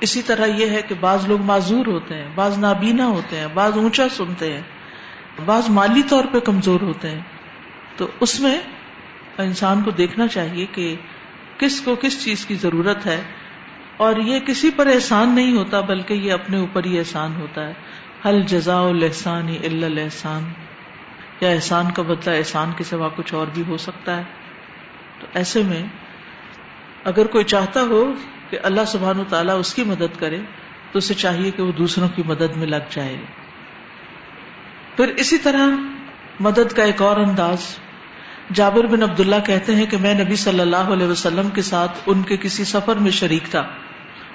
اسی 0.00 0.22
طرح 0.22 0.46
یہ 0.46 0.70
ہے 0.70 0.82
کہ 0.82 0.94
بعض 1.00 1.28
لوگ 1.28 1.40
معذور 1.40 1.86
ہوتے 1.86 2.14
ہیں، 2.14 2.28
بعض 2.34 2.58
نابینا 2.58 3.06
ہوتے 3.06 3.36
ہیں، 3.36 3.46
بعض 3.54 3.76
اونچا 3.76 4.08
سنتے 4.08 4.52
ہیں، 4.52 4.62
بعض 5.44 5.68
مالی 5.68 6.02
طور 6.02 6.24
پہ 6.32 6.38
کمزور 6.38 6.80
ہوتے 6.80 7.10
ہیں۔ 7.10 7.20
تو 7.96 8.06
اس 8.20 8.40
میں 8.40 8.60
انسان 9.38 9.82
کو 9.82 9.90
دیکھنا 9.90 10.28
چاہیے 10.28 10.66
کہ 10.72 10.96
کس 11.58 11.80
کو 11.80 11.94
کس 11.94 12.24
چیز 12.24 12.46
کی 12.46 12.54
ضرورت 12.54 13.06
ہے۔ 13.06 13.22
اور 13.96 14.16
یہ 14.16 14.38
کسی 14.38 14.70
پر 14.70 14.86
احسان 14.86 15.34
نہیں 15.34 15.56
ہوتا، 15.56 15.80
بلکہ 15.80 16.14
یہ 16.14 16.32
اپنے 16.32 16.58
اوپر 16.58 16.84
ہی 16.84 16.98
احسان 16.98 17.36
ہوتا 17.40 17.68
ہے۔ 17.68 17.72
حل 18.26 18.42
جزا 18.42 18.80
الحسان 18.80 19.54
الحسان 19.64 20.52
یا 21.40 21.48
احسان 21.48 21.90
کا 21.90 22.02
بدلہ 22.02 22.30
احسان 22.30 22.70
کے 22.76 22.84
سوا 22.84 23.08
کچھ 23.16 23.34
اور 23.34 23.46
بھی 23.54 23.62
ہو 23.68 23.76
سکتا 23.76 24.16
ہے۔ 24.16 24.22
تو 25.20 25.26
ایسے 25.34 25.62
میں 25.62 25.82
اگر 27.04 27.26
کوئی 27.26 27.44
چاہتا 27.44 27.82
ہو 27.82 28.12
کہ 28.50 28.58
اللہ 28.62 28.80
سبحان 28.86 29.22
تعالیٰ 29.28 29.58
اس 29.58 29.74
کی 29.74 29.84
مدد 29.84 30.20
کرے 30.20 30.38
تو 30.92 30.98
اسے 30.98 31.14
چاہیے 31.14 31.50
کہ 31.50 31.62
وہ 31.62 31.72
دوسروں 31.72 32.08
کی 32.08 32.22
مدد 32.26 32.56
میں 32.56 32.66
لگ 32.66 32.90
جائے۔ 32.90 33.16
پھر 34.96 35.08
اسی 35.08 35.38
طرح 35.38 35.66
مدد 36.40 36.72
کا 36.76 36.82
ایک 36.82 37.02
اور 37.02 37.16
انداز، 37.16 37.58
جابر 38.54 38.86
بن 38.86 39.02
عبداللہ 39.02 39.36
کہتے 39.46 39.76
ہیں 39.76 39.86
کہ 39.86 39.96
میں 39.96 40.14
نبی 40.14 40.36
صلی 40.36 40.60
اللہ 40.60 40.76
علیہ 40.76 41.06
وسلم 41.06 41.48
کے 41.48 41.62
ساتھ 41.62 41.98
ان 42.06 42.22
کے 42.22 42.36
کسی 42.36 42.64
سفر 42.64 42.96
میں 42.96 43.10
شریک 43.10 43.42
تھا۔ 43.50 43.66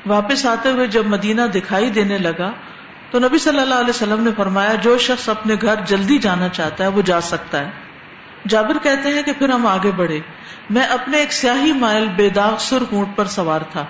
واپس 0.06 0.46
آتے 0.46 0.70
ہوئے 0.70 0.88
جب 0.88 1.06
مدینہ 1.06 1.42
دکھائی 1.42 1.90
دینے 1.90 2.18
لگا 2.18 2.52
تو 3.12 3.20
نبی 3.20 3.38
صلی 3.38 3.60
اللہ 3.60 3.76
علیہ 3.76 3.90
وسلم 3.90 4.24
نے 4.24 4.32
فرمایا، 4.38 4.74
جو 4.74 4.98
شخص 4.98 5.30
اپنے 5.30 5.56
گھر 5.62 5.76
جلدی 5.86 6.18
جانا 6.18 6.50
چاہتا 6.50 6.84
ہے 6.84 6.90
وہ 6.90 7.02
جا 7.02 7.22
سکتا 7.22 7.60
ہے۔ 7.60 7.70
جابر 8.50 8.78
کہتے 8.84 9.10
ہیں 9.10 9.24
کہ 9.24 9.32
پھر 9.34 9.50
ہم 9.50 9.68
آگے 9.68 9.92
بڑھے۔ 9.92 10.20
میں 10.70 10.84
اپنے 10.84 11.18
ایک 11.18 11.34
سیاہی 11.34 11.72
مائل 11.72 12.08
بے 12.16 12.30
داغ 12.30 12.56
سرخ 12.60 12.94
اونٹ 12.94 13.08
پر 13.16 13.26
سوار 13.26 13.62
تھا۔ 13.72 13.86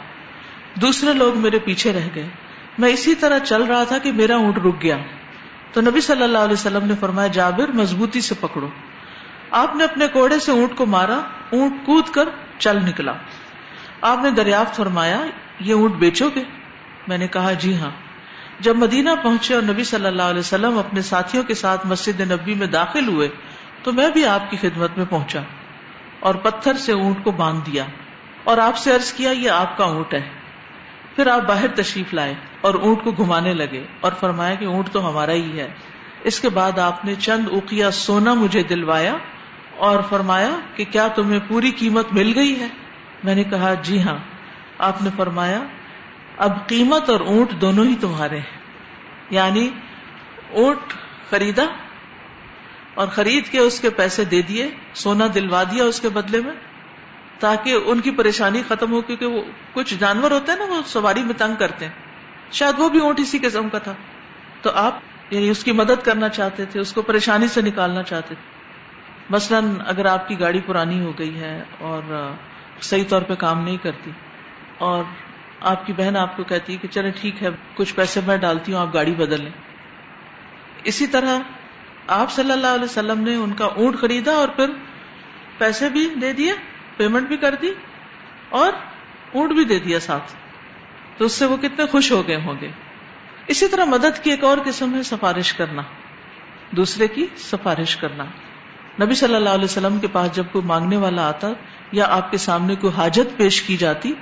دوسرے 0.75 1.13
لوگ 1.13 1.37
میرے 1.37 1.59
پیچھے 1.59 1.93
رہ 1.93 2.07
گئے۔ 2.15 2.29
میں 2.77 2.89
اسی 2.89 3.15
طرح 3.15 3.39
چل 3.39 3.63
رہا 3.63 3.83
تھا 3.83 3.97
کہ 3.97 4.11
میرا 4.11 4.35
اونٹ 4.35 4.57
رک 4.57 4.83
گیا۔ 4.83 4.97
تو 5.73 5.81
نبی 5.81 6.01
صلی 6.01 6.23
اللہ 6.23 6.37
علیہ 6.37 6.53
وسلم 6.53 6.87
نے 6.87 6.93
فرمایا، 6.99 7.27
جابر، 7.27 7.71
مضبوطی 7.71 8.21
سے 8.21 8.35
پکڑو۔ 8.39 8.67
آپ 9.51 9.75
نے 9.75 9.83
اپنے 9.83 10.07
کوڑے 10.07 10.39
سے 10.39 10.51
اونٹ 10.51 10.77
کو 10.77 10.85
مارا، 10.85 11.21
اونٹ 11.51 11.85
کود 11.85 12.09
کر 12.09 12.29
چل 12.59 12.85
نکلا۔ 12.85 13.13
آپ 14.01 14.23
نے 14.23 14.29
دریافت 14.29 14.75
فرمایا، 14.75 15.21
یہ 15.59 15.73
اونٹ 15.73 15.93
بیچو 15.93 16.29
گے۔ 16.35 16.43
میں 17.07 17.17
نے 17.17 17.27
کہا 17.27 17.53
جی 17.53 17.77
ہاں۔ 17.77 17.91
جب 18.59 18.75
مدینہ 18.75 19.09
پہنچے 19.23 19.53
اور 19.53 19.63
نبی 19.63 19.83
صلی 19.83 20.05
اللہ 20.05 20.21
علیہ 20.21 20.39
وسلم 20.39 20.77
اپنے 20.77 21.01
ساتھیوں 21.01 21.43
کے 21.43 21.53
ساتھ 21.53 21.87
مسجد 21.87 22.19
نبی 22.19 22.53
میں 22.53 22.67
داخل 22.67 23.07
ہوئے، 23.07 23.27
تو 23.83 23.91
میں 23.91 24.09
بھی 24.09 24.25
آپ 24.25 24.51
کی 24.51 24.57
خدمت 24.57 24.97
میں 24.97 25.05
پہنچا 25.09 25.39
اور 26.19 26.35
پتھر 26.35 26.73
سے 26.73 26.91
اونٹ 26.91 27.23
کو 27.23 27.31
باندھ 27.31 27.65
دیا 27.65 27.85
اور 28.43 28.57
آپ 28.57 28.77
سے 28.77 28.95
عرض 28.95 29.13
کیا، 29.13 29.31
یہ 29.31 29.49
آپ 29.49 29.77
کا 29.77 29.83
اونٹ 29.83 30.13
ہے۔ 30.13 30.42
پھر 31.15 31.27
آپ 31.27 31.41
باہر 31.41 31.67
تشریف 31.75 32.13
لائے 32.13 32.33
اور 32.61 32.73
اونٹ 32.73 33.03
کو 33.03 33.11
گھمانے 33.11 33.53
لگے 33.53 33.85
اور 34.01 34.11
فرمایا 34.19 34.55
کہ 34.55 34.65
اونٹ 34.65 34.89
تو 34.89 35.09
ہمارا 35.09 35.31
ہی 35.31 35.59
ہے۔ 35.59 35.73
اس 36.23 36.39
کے 36.39 36.49
بعد 36.49 36.79
آپ 36.79 37.05
نے 37.05 37.15
چند 37.15 37.47
اوکیا 37.51 37.91
سونا 37.91 38.33
مجھے 38.33 38.63
دلوایا 38.63 39.15
اور 39.77 39.99
فرمایا 40.09 40.59
کہ 40.75 40.85
کیا 40.91 41.07
تمہیں 41.07 41.39
پوری 41.47 41.71
قیمت 41.71 42.05
مل 42.11 42.31
گئی 42.35 42.59
ہے؟ 42.59 42.67
میں 43.23 43.35
نے 43.35 43.43
کہا 43.43 43.73
جی 43.73 44.01
ہاں۔ 44.01 44.17
آپ 44.79 45.01
نے 45.01 45.09
فرمایا، 45.17 45.63
اب 46.37 46.67
قیمت 46.67 47.09
اور 47.09 47.19
اونٹ 47.19 47.51
دونوں 47.51 47.85
ہی 47.85 47.95
تمہارے 47.95 48.37
ہیں۔ 48.37 48.59
یعنی 49.29 49.69
اونٹ 50.51 50.93
خریدا 51.29 51.65
اور 52.93 53.07
خرید 53.07 53.47
کے 53.47 53.59
اس 53.59 53.79
کے 53.79 53.89
پیسے 53.89 54.25
دے 54.25 54.41
دیے، 54.41 54.69
سونا 54.93 55.27
دلوا 55.33 55.63
دیا 55.63 55.83
اس 55.83 56.01
کے 56.01 56.09
بدلے 56.09 56.41
میں۔ 56.45 56.72
تاکہ 57.39 57.75
ان 57.85 57.99
کی 57.99 58.11
پریشانی 58.11 58.61
ختم 58.67 58.91
ہو، 58.91 59.01
کیونکہ 59.01 59.25
وہ 59.25 59.41
کچھ 59.73 59.93
جانور 59.99 60.31
ہوتے 60.31 60.51
ہیں 60.51 60.59
نا، 60.59 60.65
وہ 60.65 60.81
سواری 60.85 61.23
میں 61.23 61.33
تنگ 61.33 61.55
کرتے 61.55 61.85
ہیں۔ 61.85 61.93
شاید 62.51 62.79
وہ 62.79 62.89
بھی 62.89 62.99
اونٹ 62.99 63.19
اسی 63.19 63.37
قسم 63.37 63.69
کا 63.69 63.79
تھا۔ 63.79 63.93
تو 64.61 64.71
آپ 64.75 64.99
یعنی 65.29 65.49
اس 65.49 65.63
کی 65.63 65.71
مدد 65.71 66.03
کرنا 66.03 66.29
چاہتے 66.29 66.65
تھے، 66.65 66.79
اس 66.79 66.93
کو 66.93 67.01
پریشانی 67.01 67.47
سے 67.47 67.61
نکالنا 67.61 68.03
چاہتے 68.03 68.27
تھے۔ 68.27 68.51
مثلاً 69.29 69.69
اگر 69.85 70.05
آپ 70.05 70.27
کی 70.27 70.39
گاڑی 70.39 70.59
پرانی 70.65 70.99
ہو 71.01 71.11
گئی 71.19 71.39
ہے 71.39 71.63
اور 71.79 72.01
صحیح 72.81 73.03
طور 73.09 73.21
پہ 73.21 73.35
کام 73.35 73.63
نہیں 73.63 73.77
کرتی، 73.77 74.11
اور 74.77 75.03
آپ 75.61 75.85
کی 75.85 75.93
بہن 75.93 76.17
آپ 76.17 76.37
کو 76.37 76.43
کہتی 76.43 76.73
ہے 76.73 76.77
کہ 76.77 76.87
چلے 76.87 77.11
ٹھیک 77.11 77.43
ہے، 77.43 77.49
کچھ 77.75 77.93
پیسے 77.95 78.21
میں 78.25 78.37
ڈالتی 78.37 78.73
ہوں، 78.73 78.79
آپ 78.79 78.93
گاڑی 78.93 79.13
بدل 79.15 79.43
لیں۔ 79.43 79.51
اسی 80.83 81.07
طرح 81.07 81.39
آپ 82.07 82.31
صلی 82.31 82.51
اللہ 82.51 82.67
علیہ 82.67 82.83
وسلم 82.83 83.19
نے 83.19 83.35
ان 83.35 83.53
کا 83.53 83.65
اونٹ 83.65 83.99
خریدا 83.99 84.31
اور 84.31 84.47
پھر 84.47 84.71
پیسے 85.57 85.89
بھی 85.89 86.07
دے 86.21 86.31
دیے۔ 86.33 86.53
پیمنٹ 86.97 87.27
بھی 87.27 87.37
کر 87.37 87.55
دی 87.55 87.73
اور 88.49 88.73
اونٹ 89.33 89.53
بھی 89.53 89.63
دے 89.63 89.79
دیا 89.79 89.99
ساتھ۔ 89.99 90.31
تو 91.17 91.25
اس 91.25 91.31
سے 91.31 91.45
وہ 91.45 91.57
کتنے 91.57 91.85
خوش 91.85 92.11
ہو 92.11 92.27
گئے 92.27 92.35
ہوں 92.35 92.53
گے۔ 92.61 92.71
اسی 93.47 93.67
طرح 93.67 93.85
مدد 93.85 94.23
کی 94.23 94.31
ایک 94.31 94.43
اور 94.43 94.57
قسم 94.65 94.95
ہے 94.95 95.03
سفارش 95.03 95.53
کرنا۔ 95.53 95.81
دوسرے 96.71 97.07
کی 97.07 97.27
سفارش 97.37 97.95
کرنا۔ 97.95 98.23
نبی 99.01 99.15
صلی 99.15 99.35
اللہ 99.35 99.49
علیہ 99.49 99.63
وسلم 99.63 99.99
کے 99.99 100.07
پاس 100.07 100.35
جب 100.35 100.43
کوئی 100.51 100.65
مانگنے 100.65 100.97
والا 100.97 101.27
آتا 101.27 101.47
یا 101.91 102.05
آپ 102.09 102.31
کے 102.31 102.37
سامنے 102.37 102.75
کوئی 102.75 102.93
حاجت 102.93 103.37
پیش 103.37 103.61
کی 103.61 103.77
جاتی 103.77 104.13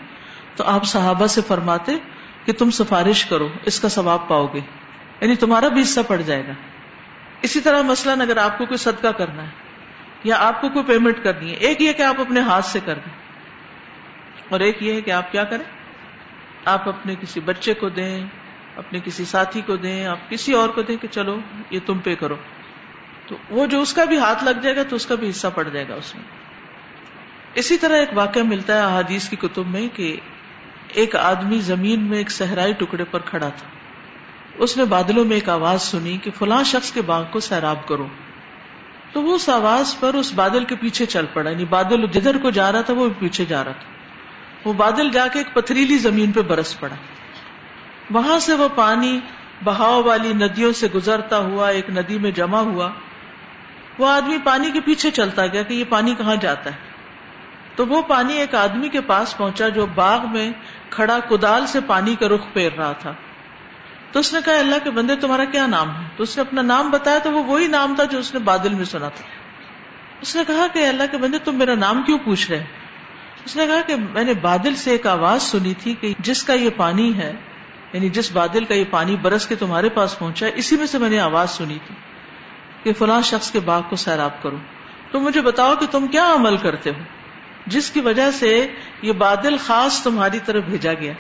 تو 0.56 0.64
آپ 0.64 0.86
صحابہ 0.86 1.28
سے 1.28 1.42
فرماتے 1.48 1.92
کہ 2.46 2.54
تم 2.54 2.72
سفارش 2.72 3.26
کرو، 3.26 3.50
اس 3.66 3.80
کا 3.80 3.90
ثواب 3.90 4.28
پاؤ 4.28 4.48
گے۔ 4.54 4.60
یعنی 5.22 5.36
تمہارا 5.36 5.68
بھی 5.68 5.82
حصہ 5.82 6.00
پڑ 6.08 6.18
جائے 6.18 6.48
گا۔ 6.48 6.54
اسی 7.42 7.60
طرح 7.60 7.82
مثلاً 7.82 8.22
اگر 8.22 8.38
آپ 8.38 8.58
کو 8.58 8.66
کوئی 8.66 8.78
صدقہ 8.78 9.08
کرنا 9.08 9.44
ہے 9.44 9.71
یا 10.24 10.36
آپ 10.40 10.62
کو 10.62 10.70
کوئی 10.70 10.86
پیمنٹ 10.86 11.24
کرنی 11.24 11.52
ہے؟ 11.52 11.56
ایک 11.56 11.82
یہ 11.82 11.94
کہ 11.94 12.02
آپ 12.02 12.22
اپنے 12.22 12.40
ہاتھ 12.40 12.66
سے 12.66 12.80
کر 12.86 12.94
دیں۔ 12.94 13.14
اور 14.50 14.60
ایک 14.60 14.84
یہ 14.84 14.94
ہے 14.94 15.02
کہ 15.02 15.12
آپ 15.12 15.32
کیا 15.32 15.44
کریں؟ 15.44 15.64
آپ 16.66 16.90
اپنے 16.90 17.16
کسی 17.22 17.40
بچے 17.40 17.74
کو 17.74 17.90
دیں، 17.90 18.26
اپنے 18.76 19.00
کسی 19.04 19.26
ساتھی 19.26 19.62
کو 19.62 19.76
دیں، 19.76 20.06
آپ 20.06 20.30
کسی 20.30 20.54
اور 20.54 20.70
کو 20.70 20.82
دیں 20.82 20.98
کہ 20.98 21.08
چلو، 21.12 21.40
یہ 21.70 21.80
تم 21.86 21.98
پے 22.00 22.16
کرو۔ 22.16 22.36
تو 23.28 23.36
وہ 23.50 23.66
جو 23.66 23.82
اس 23.82 23.94
کا 23.94 24.04
بھی 24.04 24.18
ہاتھ 24.18 24.44
لگ 24.44 24.60
جائے 24.62 24.76
گا 24.76 24.84
تو 24.84 24.96
اس 24.96 25.06
کا 25.06 25.16
بھی 25.16 25.30
حصہ 25.30 25.48
پڑ 25.56 25.70
جائے 25.70 25.88
گا 25.90 25.96
اس 25.96 26.16
میں۔ 26.16 26.24
اسی 27.54 27.78
طرح 27.78 27.96
ایک 27.96 28.10
واقعہ 28.14 28.42
ملتا 28.42 28.74
ہے 28.74 28.82
احادیث 28.82 29.30
کی 29.30 29.36
کتب 29.36 29.68
میں 29.68 29.88
کہ 29.96 30.18
ایک 30.88 31.16
آدمی 31.16 31.60
زمین 31.60 32.04
میں 32.04 32.18
ایک 32.18 32.32
صحرائی 32.32 32.74
ٹکڑے 32.74 33.04
پر 33.04 33.20
کھڑا 33.20 33.50
تھا۔ 33.50 33.68
اس 34.56 34.78
نے 34.78 34.86
بادلوں 34.86 35.26
میں 35.26 35.38
ایک 35.38 35.50
آواز 35.50 35.82
سنی 35.82 36.18
کہ 36.18 36.32
فلاں 36.38 36.64
شخص 36.64 36.92
کے 36.92 37.02
باغ 37.02 37.24
کو 37.32 37.40
سیراب 37.40 37.88
کرو۔ 37.88 38.08
تو 39.14 39.22
وہ 39.22 39.36
اس 39.36 39.50
آواز 39.50 40.00
پر 40.00 40.14
اس 40.14 40.34
بادل 40.34 40.64
کے 40.64 40.76
پیچھے 40.76 41.06
چل 41.06 41.26
پڑا. 41.34 41.50
یعنی 41.50 41.66
بادل 41.66 42.06
جدھر 42.08 42.38
کو 42.38 42.50
جا 42.50 42.72
رہا 42.72 42.82
تھا 42.82 42.94
وہ 42.94 43.10
پیچھے 43.20 43.46
جا 43.46 43.64
رہا 43.64 43.72
تھا. 43.72 43.90
وہ 44.66 44.74
بادل 44.74 45.10
جا 45.10 45.28
کے 45.28 45.40
ایک 45.40 45.54
پتھریلی 45.54 45.98
زمین 45.98 46.32
پہ 46.32 46.42
برس 46.42 46.80
پڑا. 46.80 46.96
وہاں 48.12 48.40
سے 48.40 48.54
وہ 48.54 48.68
پانی 48.76 49.20
بہاؤ 49.64 50.04
والی 50.04 50.34
ندیوں 50.34 50.74
سے 50.74 50.88
گزرتا 50.96 51.38
ہوا، 51.38 51.70
ایک 51.70 51.90
ندی 51.90 52.18
میں 52.18 52.32
جمع 52.32 52.60
ہوا. 52.60 52.90
وہ 54.00 54.08
آدمی 54.08 54.38
پانی 54.44 54.72
کے 54.72 54.80
پیچھے 54.80 55.12
چلتا 55.12 55.48
گیا 55.48 55.64
کہ 55.64 55.74
یہ 55.74 55.84
پانی 55.90 56.16
کہاں 56.16 56.36
جاتا 56.36 56.70
ہے؟ 56.70 56.76
تو 57.76 57.88
وہ 57.88 58.02
پانی 58.02 58.34
ایک 58.34 58.56
آدمی 58.56 58.90
کے 58.90 59.02
پاس 59.02 59.38
پہنچا 59.38 59.70
جو 59.70 59.86
باغ 59.86 60.26
میں 60.32 60.52
کھڑا 60.90 61.20
کدال 61.20 61.68
سے 61.68 61.80
پانی 61.88 62.16
کا 62.16 62.28
رخ 62.28 62.54
پھیر 62.54 62.72
رہا 62.78 62.92
تھا. 62.92 63.14
تو 64.12 64.20
اس 64.20 64.34
نے 64.34 64.40
کہا، 64.46 64.60
اللہ 64.60 64.76
کے 64.84 64.92
بندے، 64.92 65.16
تمہارا 65.16 65.44
کیا 65.44 65.68
نام 65.68 65.90
ہے؟ 65.90 66.08
تو 66.18 66.24
اس 66.24 66.38
نے 66.38 66.42
اپنا 66.42 66.62
نام 66.62 66.90
بتایا 66.90 67.18
تو 67.18 67.32
وہ 67.32 67.44
وہی 67.44 67.68
نام 67.68 67.96
تھا 67.96 68.04
جو 68.04 68.20
اس 68.20 68.34
نے 68.34 68.40
بادل 68.40 68.74
میں 68.74 68.86
سنا 68.86 69.10
تھا۔ 69.10 69.24
اس 70.22 70.36
نے 70.36 70.42
کہا 70.48 70.68
کہ، 70.74 70.88
اللہ 70.88 71.04
کے 71.12 71.18
بندے، 71.18 71.38
تم 71.38 71.56
میرا 71.56 71.76
نام 71.76 72.02
کیوں 72.02 72.18
پوچھ 72.18 72.52
رہے 72.52 72.64
اس 73.46 73.56
نے 73.56 73.68
کہا 73.68 73.82
کہ، 73.88 73.96
میں 73.96 74.24
نے 74.24 74.34
بادل 74.34 74.76
سے 74.76 74.92
ایک 74.92 75.08
آواز 75.08 75.44
سنی 75.44 75.74
تھی 75.74 75.96
کہ 76.02 76.14
جس 76.20 76.44
کا 76.44 76.54
یہ 76.54 76.70
پانی 76.78 77.18
ہے 77.18 77.32
یعنی 77.94 78.10
جس 78.10 78.32
بادل 78.32 78.66
کا 78.66 78.74
یہ 78.74 78.84
پانی 78.90 79.16
برس 79.16 79.48
کے 79.48 79.56
تمہارے 79.56 79.90
پاس 79.90 80.20
پہنچا 80.20 80.46
ہے، 80.46 80.52
اسی 80.56 80.76
میں 80.76 80.86
سے 80.86 80.98
میں 80.98 81.10
نے 81.10 81.20
آواز 81.20 81.52
سنی 81.52 81.78
تھی 81.88 81.96
کہ 82.84 82.94
فلاں 82.94 83.22
شخص 83.22 83.52
کے 83.52 83.60
باغ 83.60 83.82
کو 83.90 83.96
سیراب 83.96 84.44
کرو۔ 84.44 84.58
تو 85.12 85.20
مجھے 85.20 85.42
بتاؤ 85.42 85.76
کہ 85.76 85.86
تم 85.92 86.08
کیا 86.08 86.34
عمل 86.34 86.58
کرتے 86.58 86.90
ہو؟ 86.90 87.04
جس 87.68 87.92
کی 87.92 88.00
وجہ 88.00 88.32
سے 88.32 88.68
یہ 89.02 89.12
بادل 89.12 89.58
خاص 89.58 90.04
تمہاری 90.04 90.40
طرف 90.46 90.64
بھیجا 90.64 90.94
گیا۔ 90.94 91.14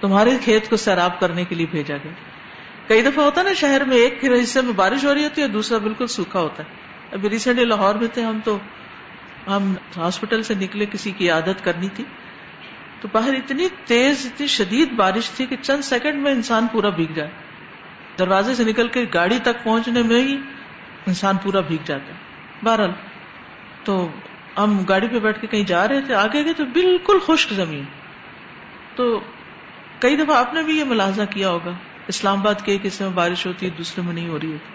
تمہارے 0.00 0.30
کھیت 0.44 0.70
کو 0.70 0.76
سیراب 0.76 1.20
کرنے 1.20 1.44
کے 1.44 1.54
لیے 1.54 1.66
بھیجا 1.70 1.96
گیا۔ 2.04 2.12
کئی 2.88 3.02
دفعہ 3.02 3.24
ہوتا 3.24 3.40
ہے 3.40 3.46
نا 3.46 3.52
شہر 3.52 3.84
میں 3.84 3.96
ایک 3.96 4.24
حصے 4.42 4.60
میں 4.60 4.72
بارش 4.72 5.04
ہو 5.04 5.14
رہی 5.14 5.24
ہوتی 5.24 5.42
ہے 5.42 5.48
دوسرا 5.48 5.78
بالکل 5.78 6.06
سوکھا 6.06 6.40
ہوتا 6.40 6.62
ہے۔ 6.62 6.68
ابھی 7.12 7.28
ریسنٹلی 7.28 7.64
لاہور 7.64 7.94
میں 7.94 8.08
تھے 8.14 8.22
ہم 8.22 8.38
تو 8.44 8.58
ہم 9.46 9.74
ہاسپٹل 9.96 10.42
سے 10.42 10.54
نکلے، 10.54 10.86
کسی 10.86 11.10
کی 11.10 11.30
عادت 11.30 11.64
کرنی 11.64 11.88
تھی۔ 11.88 12.04
تو 13.00 13.08
باہر 13.12 13.34
اتنی 13.34 13.68
تیز، 13.84 14.26
اتنی 14.26 14.46
شدید 14.46 14.92
بارش 14.92 15.30
تھی 15.30 15.46
کہ 15.46 15.56
چند 15.62 15.82
سیکنڈ 15.82 16.22
میں 16.22 16.32
انسان 16.32 16.66
پورا 16.66 16.88
بھیگ 16.88 17.12
جائے۔ 17.14 17.30
دروازے 18.18 18.54
سے 18.54 18.64
نکل 18.64 18.88
کے 18.88 19.04
گاڑی 19.14 19.38
تک 19.38 19.64
پہنچنے 19.64 20.02
میں 20.02 20.22
ہی 20.22 20.36
انسان 21.06 21.36
پورا 21.36 21.60
بھیگ 21.60 21.84
جاتا 21.84 22.06
ہے۔ 22.06 22.18
بہرحال 22.62 22.90
تو 23.84 24.08
ہم 24.58 24.84
گاڑی 24.84 25.08
پہ 25.08 25.18
بیٹھ 25.18 25.40
کے 25.40 25.46
کہیں 25.46 25.64
جا 25.64 25.88
رہے 25.88 26.00
تھے، 26.00 26.14
آگے 26.14 26.44
گئے 26.44 26.52
تو 26.52 26.64
بالکل 26.64 27.18
خشک 27.26 27.52
زمین۔ 27.52 27.84
تو 28.94 29.20
کئی 29.98 30.16
دفعہ 30.16 30.36
آپ 30.36 30.54
نے 30.54 30.62
بھی 30.62 30.78
یہ 30.78 30.84
ملازہ 30.84 31.22
کیا 31.30 31.50
ہوگا، 31.50 31.70
اسلام 32.06 32.38
آباد 32.38 32.54
کے 32.64 32.72
ایک 32.72 32.86
حصے 32.86 33.04
میں 33.04 33.12
بارش 33.12 33.46
ہوتی 33.46 33.66
ہے، 33.66 33.70
دوسرے 33.70 34.04
میں 34.04 34.12
نہیں 34.12 34.28
ہو 34.28 34.38
رہی 34.40 34.52
ہوتی۔ 34.52 34.72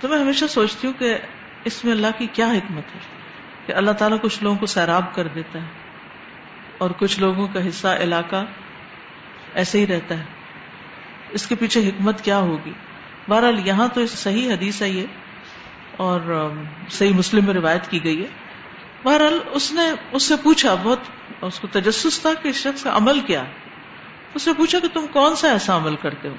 تو 0.00 0.08
میں 0.08 0.18
ہمیشہ 0.18 0.44
سوچتی 0.44 0.86
ہوں 0.86 0.94
کہ 0.98 1.18
اس 1.64 1.84
میں 1.84 1.92
اللہ 1.92 2.06
کی 2.18 2.26
کیا 2.32 2.46
حکمت 2.46 2.94
ہے؟ 2.94 3.00
کہ 3.66 3.72
اللہ 3.72 3.90
تعالیٰ 3.90 4.18
کچھ 4.22 4.42
لوگوں 4.42 4.58
کو 4.58 4.66
سیراب 4.66 5.14
کر 5.14 5.28
دیتا 5.28 5.62
ہے 5.62 5.66
اور 6.78 6.90
کچھ 6.98 7.20
لوگوں 7.20 7.48
کا 7.48 7.68
حصہ 7.68 7.88
علاقہ 7.88 8.44
ایسے 9.54 9.78
ہی 9.78 9.86
رہتا 9.86 10.18
ہے۔ 10.18 10.24
اس 11.30 11.46
کے 11.46 11.54
پیچھے 11.54 11.88
حکمت 11.88 12.24
کیا 12.24 12.38
ہوگی؟ 12.38 12.72
بہرحال 13.28 13.66
یہاں 13.66 13.88
تو 13.88 14.06
صحیح 14.06 14.52
حدیث 14.52 14.82
ہے 14.82 14.88
یہ 14.88 15.06
اور 15.96 16.50
صحیح 16.90 17.14
مسلم 17.14 17.44
میں 17.44 17.54
روایت 17.54 17.90
کی 17.90 18.04
گئی 18.04 18.22
ہے۔ 18.22 18.43
بہرحال 19.04 19.38
اس 19.50 19.72
نے 19.72 19.82
اس 20.12 20.22
سے 20.22 20.34
پوچھا، 20.42 20.74
بہت 20.74 20.98
اس 21.42 21.60
کو 21.60 21.66
تجسس 21.66 22.20
تھا 22.20 22.30
کہ 22.42 22.48
اس 22.48 22.56
شخص 22.56 22.82
کا 22.82 22.96
عمل 22.96 23.20
کیا۔ 23.20 23.44
اس 24.34 24.46
نے 24.46 24.52
پوچھا 24.52 24.78
کہ 24.78 24.88
تم 24.88 25.06
کون 25.12 25.36
سا 25.36 25.48
ایسا 25.50 25.76
عمل 25.76 25.96
کرتے 25.96 26.28
ہو؟ 26.28 26.34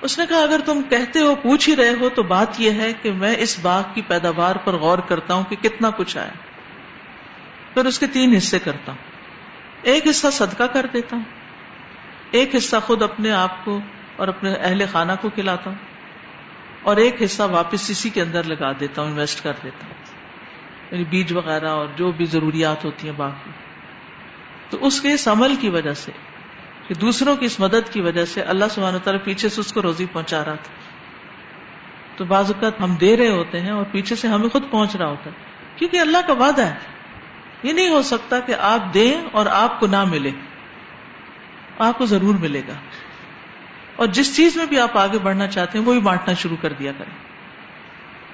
اس 0.00 0.18
نے 0.18 0.24
کہا، 0.28 0.38
اگر 0.38 0.60
تم 0.64 0.82
کہتے 0.82 1.20
ہو، 1.20 1.34
پوچھ 1.34 1.70
ہی 1.70 1.76
رہے 1.76 1.94
ہو، 2.00 2.08
تو 2.08 2.22
بات 2.22 2.60
یہ 2.60 2.70
ہے 2.70 2.92
کہ 3.02 3.12
میں 3.12 3.34
اس 3.38 3.58
باغ 3.62 3.82
کی 3.94 4.02
پیداوار 4.02 4.56
پر 4.56 4.72
غور 4.72 4.98
کرتا 4.98 5.34
ہوں 5.34 5.44
کہ 5.44 5.56
کتنا 5.56 5.90
کچھ 5.90 6.16
آیا۔ 6.16 6.32
پھر 7.74 7.84
اس 7.84 7.98
کے 7.98 8.06
تین 8.06 8.36
حصے 8.36 8.58
کرتا 8.58 8.92
ہوں۔ 8.92 8.98
ایک 9.82 10.08
حصہ 10.10 10.26
صدقہ 10.32 10.62
کر 10.62 10.86
دیتا 10.92 11.16
ہوں۔ 11.16 11.24
ایک 12.30 12.54
حصہ 12.54 12.76
خود 12.86 13.02
اپنے 13.02 13.32
آپ 13.32 13.64
کو 13.64 13.80
اور 14.16 14.28
اپنے 14.28 14.54
اہل 14.54 14.82
خانہ 14.92 15.12
کو 15.20 15.30
کھلاتا 15.30 15.70
ہوں۔ 15.70 15.78
اور 16.82 16.96
ایک 16.96 17.22
حصہ 17.22 17.42
واپس 17.42 17.90
اسی 17.90 18.10
کے 18.10 18.22
اندر 18.22 18.42
لگا 18.42 18.72
دیتا 18.80 19.02
ہوں، 19.02 19.10
انویسٹ 19.10 19.42
کر 19.42 19.52
دیتا 19.64 19.86
ہوں۔ 19.86 20.15
یعنی 20.90 21.04
بیج 21.04 21.32
وغیرہ 21.32 21.68
اور 21.68 21.86
جو 21.96 22.12
بھی 22.12 22.24
ضروریات 22.24 22.84
ہوتی 22.84 23.08
ہیں 23.08 23.16
باقی۔ 23.16 23.50
تو 24.70 24.86
اس 24.86 25.00
کے 25.00 25.12
اس 25.12 25.28
عمل 25.28 25.54
کی 25.54 25.68
وجہ 25.68 25.92
سے، 25.92 26.12
کہ 26.88 26.94
دوسروں 26.94 27.36
کی 27.36 27.46
اس 27.46 27.60
مدد 27.60 27.92
کی 27.92 28.00
وجہ 28.00 28.24
سے 28.24 28.42
اللہ 28.42 28.64
سبحانہ 28.70 28.98
تعالیٰ 28.98 29.24
پیچھے 29.24 29.48
سے 29.48 29.60
اس 29.60 29.72
کو 29.72 29.82
روزی 29.82 30.06
پہنچا 30.12 30.38
رہا 30.38 30.54
تھا۔ 30.54 30.74
تو 32.16 32.24
بعض 32.24 32.52
اوقات 32.52 32.80
ہم 32.80 32.94
دے 32.94 33.16
رہے 33.16 33.30
ہوتے 33.30 33.60
ہیں 33.60 33.70
اور 33.70 33.84
پیچھے 33.92 34.16
سے 34.16 34.28
ہمیں 34.28 34.48
خود 34.48 34.62
پہنچ 34.70 34.96
رہا 34.96 35.06
ہوتا 35.06 35.30
ہے۔ 35.30 35.34
کیونکہ 35.76 36.00
اللہ 36.00 36.18
کا 36.26 36.32
وعدہ 36.32 36.62
ہے۔ 36.62 36.74
یہ 37.62 37.72
نہیں 37.72 37.88
ہو 37.88 38.02
سکتا 38.02 38.40
کہ 38.40 38.54
آپ 38.60 38.94
دیں 38.94 39.24
اور 39.32 39.46
آپ 39.46 39.80
کو 39.80 39.86
نہ 39.86 40.04
ملے۔ 40.04 40.30
آپ 41.78 41.98
کو 41.98 42.06
ضرور 42.06 42.34
ملے 42.34 42.62
گا۔ 42.68 42.74
اور 43.96 44.06
جس 44.06 44.36
چیز 44.36 44.56
میں 44.56 44.66
بھی 44.66 44.78
آپ 44.78 44.98
آگے 44.98 45.18
بڑھنا 45.18 45.46
چاہتے 45.46 45.78
ہیں، 45.78 45.86
وہی 45.86 46.00
بانٹنا 46.00 46.34
شروع 46.34 46.56
کر 46.60 46.72
دیا 46.72 46.92
کریں۔ 46.98 47.25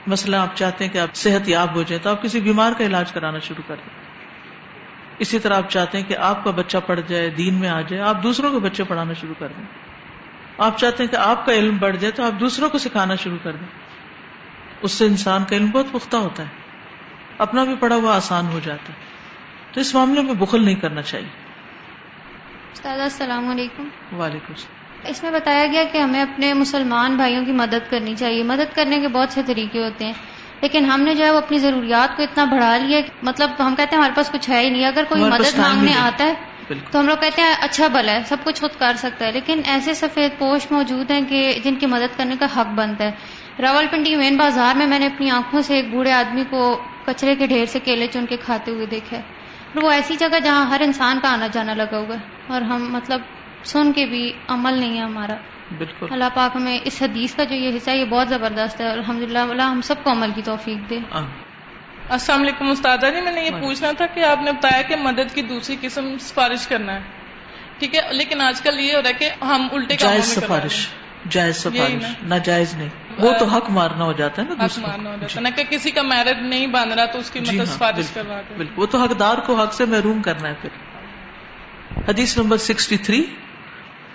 مثلا 0.06 0.42
آپ 0.42 0.56
چاہتے 0.56 0.84
ہیں 0.84 0.92
کہ 0.92 0.98
آپ 0.98 1.14
صحت 1.14 1.48
یاب 1.48 1.74
ہو 1.74 1.82
جائیں 1.82 2.02
تو 2.02 2.10
آپ 2.10 2.22
کسی 2.22 2.40
بیمار 2.40 2.72
کا 2.78 2.84
علاج 2.84 3.12
کرانا 3.12 3.38
شروع 3.38 3.62
کر 3.66 3.74
دیں۔ 3.74 4.02
اسی 5.18 5.38
طرح 5.38 5.56
آپ 5.56 5.70
چاہتے 5.70 5.98
ہیں 5.98 6.04
کہ 6.04 6.16
آپ 6.16 6.44
کا 6.44 6.50
بچہ 6.50 6.78
پڑھ 6.86 7.00
جائے 7.08 7.30
دین 7.30 7.54
میں 7.54 7.68
آ 7.68 7.80
جائے 7.80 8.02
آپ 8.02 8.22
دوسروں 8.22 8.50
کے 8.52 8.58
بچے 8.58 8.84
پڑھانا 8.84 9.12
شروع 9.12 9.34
کر 9.38 9.48
دیں۔ 9.56 9.64
آپ 10.58 10.78
چاہتے 10.78 11.02
ہیں 11.02 11.10
کہ 11.10 11.16
آپ 11.16 11.46
کا 11.46 11.52
علم 11.52 11.76
بڑھ 11.76 11.96
جائے 11.96 12.12
تو 12.12 12.24
آپ 12.24 12.40
دوسروں 12.40 12.68
کو 12.68 12.78
سکھانا 12.78 13.14
شروع 13.14 13.38
کر 13.42 13.52
دیں۔ 13.52 13.68
اس 14.82 14.92
سے 14.92 15.06
انسان 15.06 15.44
کا 15.44 15.56
علم 15.56 15.70
بہت 15.70 15.86
پختہ 15.92 16.16
ہوتا 16.16 16.42
ہے۔ 16.42 16.48
اپنا 17.38 17.64
بھی 17.64 17.74
پڑھا 17.80 17.96
ہوا 17.96 18.16
آسان 18.16 18.46
ہو 18.46 18.60
جاتا 18.62 18.92
ہے۔ 18.92 18.98
تو 19.72 19.80
اس 19.80 19.94
معاملے 19.94 20.22
میں 20.22 20.34
بخل 20.34 20.64
نہیں 20.64 20.74
کرنا 20.74 21.02
چاہیے۔ 21.02 21.28
السلام 22.88 23.48
علیکم۔ 23.48 23.88
وعلیکم 24.18 24.52
السلام۔ 24.52 24.81
اس 25.08 25.22
میں 25.22 25.30
بتایا 25.30 25.66
گیا 25.66 25.84
کہ 25.92 25.98
ہمیں 25.98 26.22
اپنے 26.22 26.52
مسلمان 26.54 27.16
بھائیوں 27.16 27.44
کی 27.44 27.52
مدد 27.52 27.90
کرنی 27.90 28.14
چاہیے۔ 28.16 28.42
مدد 28.42 28.74
کرنے 28.74 29.00
کے 29.00 29.08
بہت 29.08 29.30
سے 29.30 29.42
طریقے 29.46 29.82
ہوتے 29.84 30.04
ہیں 30.06 30.12
لیکن 30.62 30.84
ہم 30.84 31.00
نے 31.02 31.14
جو 31.14 31.24
ہے 31.24 31.30
وہ 31.30 31.38
اپنی 31.38 31.58
ضروریات 31.58 32.16
کو 32.16 32.22
اتنا 32.22 32.44
بڑھا 32.44 32.76
لیا 32.76 32.98
مطلب 33.22 33.50
ہم 33.58 33.74
کہتے 33.74 33.90
ہیں 33.92 33.98
ہمارے 33.98 34.12
پاس 34.16 34.30
کچھ 34.30 34.50
ہے 34.50 34.60
ہی 34.60 34.70
نہیں۔ 34.70 34.86
اگر 34.86 35.04
کوئی 35.08 35.24
مدد 35.24 35.58
مانگنے 35.58 35.92
آتا 35.98 36.24
ہے 36.24 36.34
تو 36.90 37.00
ہم 37.00 37.06
لوگ 37.06 37.16
کہتے 37.16 37.42
ہیں 37.42 37.54
اچھا 37.60 37.88
بلا 37.88 38.12
ہے 38.12 38.22
سب 38.28 38.36
کچھ 38.44 38.60
خود 38.60 38.70
کر 38.78 38.92
سکتا 38.96 39.26
ہے۔ 39.26 39.32
لیکن 39.32 39.60
ایسے 39.66 39.94
سفید 39.94 40.38
پوش 40.38 40.70
موجود 40.70 41.10
ہیں 41.10 41.20
کہ 41.28 41.60
جن 41.64 41.74
کی 41.74 41.86
مدد 41.86 42.16
کرنے 42.16 42.34
کا 42.40 42.46
حق 42.56 42.66
بنتا 42.66 43.04
ہے۔ 43.04 43.10
راول 43.62 43.86
پنڈی 43.90 44.16
مین 44.16 44.36
بازار 44.36 44.76
میں 44.76 44.86
میں 44.86 44.98
نے 44.98 45.06
اپنی 45.06 45.30
آنکھوں 45.30 45.62
سے 45.62 45.74
ایک 45.74 45.90
بوڑھے 45.90 46.12
آدمی 46.12 46.44
کو 46.50 46.80
کچرے 47.04 47.34
کے 47.34 47.46
ڈھیر 47.46 47.66
سے 47.66 47.80
کیلے 47.80 48.06
چن 48.06 48.26
کے 48.26 48.36
کھاتے 48.36 48.70
ہوئے 48.70 48.86
دیکھا 48.86 49.16
ہے۔ 49.16 49.22
وہ 49.74 49.90
ایسی 49.90 50.16
جگہ 50.16 50.38
جہاں 50.44 50.66
ہر 50.66 50.80
انسان 50.80 51.18
کا 51.22 51.32
آنا 51.32 51.46
جانا 51.46 51.74
لگا 51.74 51.98
ہوا 51.98 52.14
ہے 52.14 52.52
اور 52.52 52.62
ہم 52.62 52.92
مطلب 52.92 53.20
سن 53.64 53.92
کے 53.92 54.06
بھی 54.06 54.32
عمل 54.48 54.74
نہیں 54.74 54.98
ہے 54.98 55.02
ہمارا۔ 55.02 55.34
بالکل۔ 55.78 56.06
اللہ 56.10 56.24
پاک 56.34 56.56
ہمیں 56.56 56.78
اس 56.84 57.02
حدیث 57.02 57.34
کا 57.34 57.44
جو 57.44 57.54
یہ 57.54 57.76
حصہ 57.76 57.90
ہے 57.90 57.96
یہ 57.96 58.04
بہت 58.04 58.28
زبردست 58.28 58.80
ہے 58.80 58.88
الحمد 58.88 59.22
للہ 59.22 59.62
ہم 59.62 59.80
سب 59.80 59.94
کو 60.04 60.10
عمل 60.10 60.30
کی 60.34 60.42
توفیق 60.42 60.90
دے۔ 60.90 60.98
السلام 62.08 62.42
علیکم 62.42 62.70
استاد 62.70 62.98
جی 62.98 63.20
میں 63.20 63.32
نے 63.32 63.44
یہ 63.44 63.50
پوچھنا 63.60 63.92
تھا 63.92 64.06
کہ 64.06 64.24
آپ 64.24 64.38
نے 64.42 64.52
بتایا 64.52 64.82
کہ 64.82 64.96
مدد 64.96 65.34
کی 65.34 65.42
دوسری 65.42 65.76
قسم 65.80 66.18
سفارش 66.20 66.66
کرنا 66.66 66.94
ہے۔ 66.94 67.00
ٹھیک 67.78 67.94
ہے 67.94 68.00
لیکن 68.12 68.40
آج 68.40 68.60
کل 68.60 68.80
یہ 68.80 68.96
ہو 68.96 69.02
رہا 69.02 69.08
ہے 69.08 69.14
کہ 69.14 69.44
ہم 69.44 69.68
الٹے 69.72 69.96
جائز 69.96 70.24
سفارش 70.24 70.88
جائز 71.28 71.56
سفارش 71.56 72.04
نہ 72.22 72.34
جائز 72.44 72.74
نہیں۔ 72.74 72.88
وہ 73.18 73.32
تو 73.38 73.44
حق 73.44 73.70
مارنا 73.70 74.04
ہو 74.04 74.12
جاتا 74.12 74.42
ہے 74.42 74.46
نا 74.48 74.64
حق 74.64 74.78
مارنا 74.78 75.10
ہو 75.10 75.16
جاتا 75.20 75.36
ہے۔ 75.36 75.40
نہ 75.40 75.48
کہ 75.56 75.62
کسی 75.68 75.90
کا 75.90 76.02
میرج 76.02 76.36
نہیں 76.40 76.66
باندھ 76.66 76.94
رہا 76.94 77.04
تو 77.04 77.18
اس 77.18 77.30
کی 77.30 77.40
مطلب 77.40 77.64
سفارش 77.64 78.10
کر 78.14 78.26
رہا 78.28 78.40
بالکل۔ 78.56 78.72
وہ 78.76 78.86
تو 78.86 78.98
حقدار 78.98 79.38
کو 79.38 79.54
حق 79.54 79.74
سے 79.74 79.84
محروم 79.84 80.22
کرنا 80.22 80.48
ہے 80.48 80.54
پھر۔ 80.62 80.70
حدیث 82.08 82.38
نمبر 82.38 82.56
سکسٹی 82.56 82.96
تھری 82.96 83.24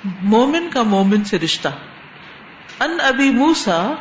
مومن 0.03 0.69
کا 0.69 0.83
مومن 0.83 1.23
سے 1.23 1.39
رشتہ۔ 1.39 1.67
ان 2.79 2.97
ابی 3.01 3.29
موسا 3.29 3.93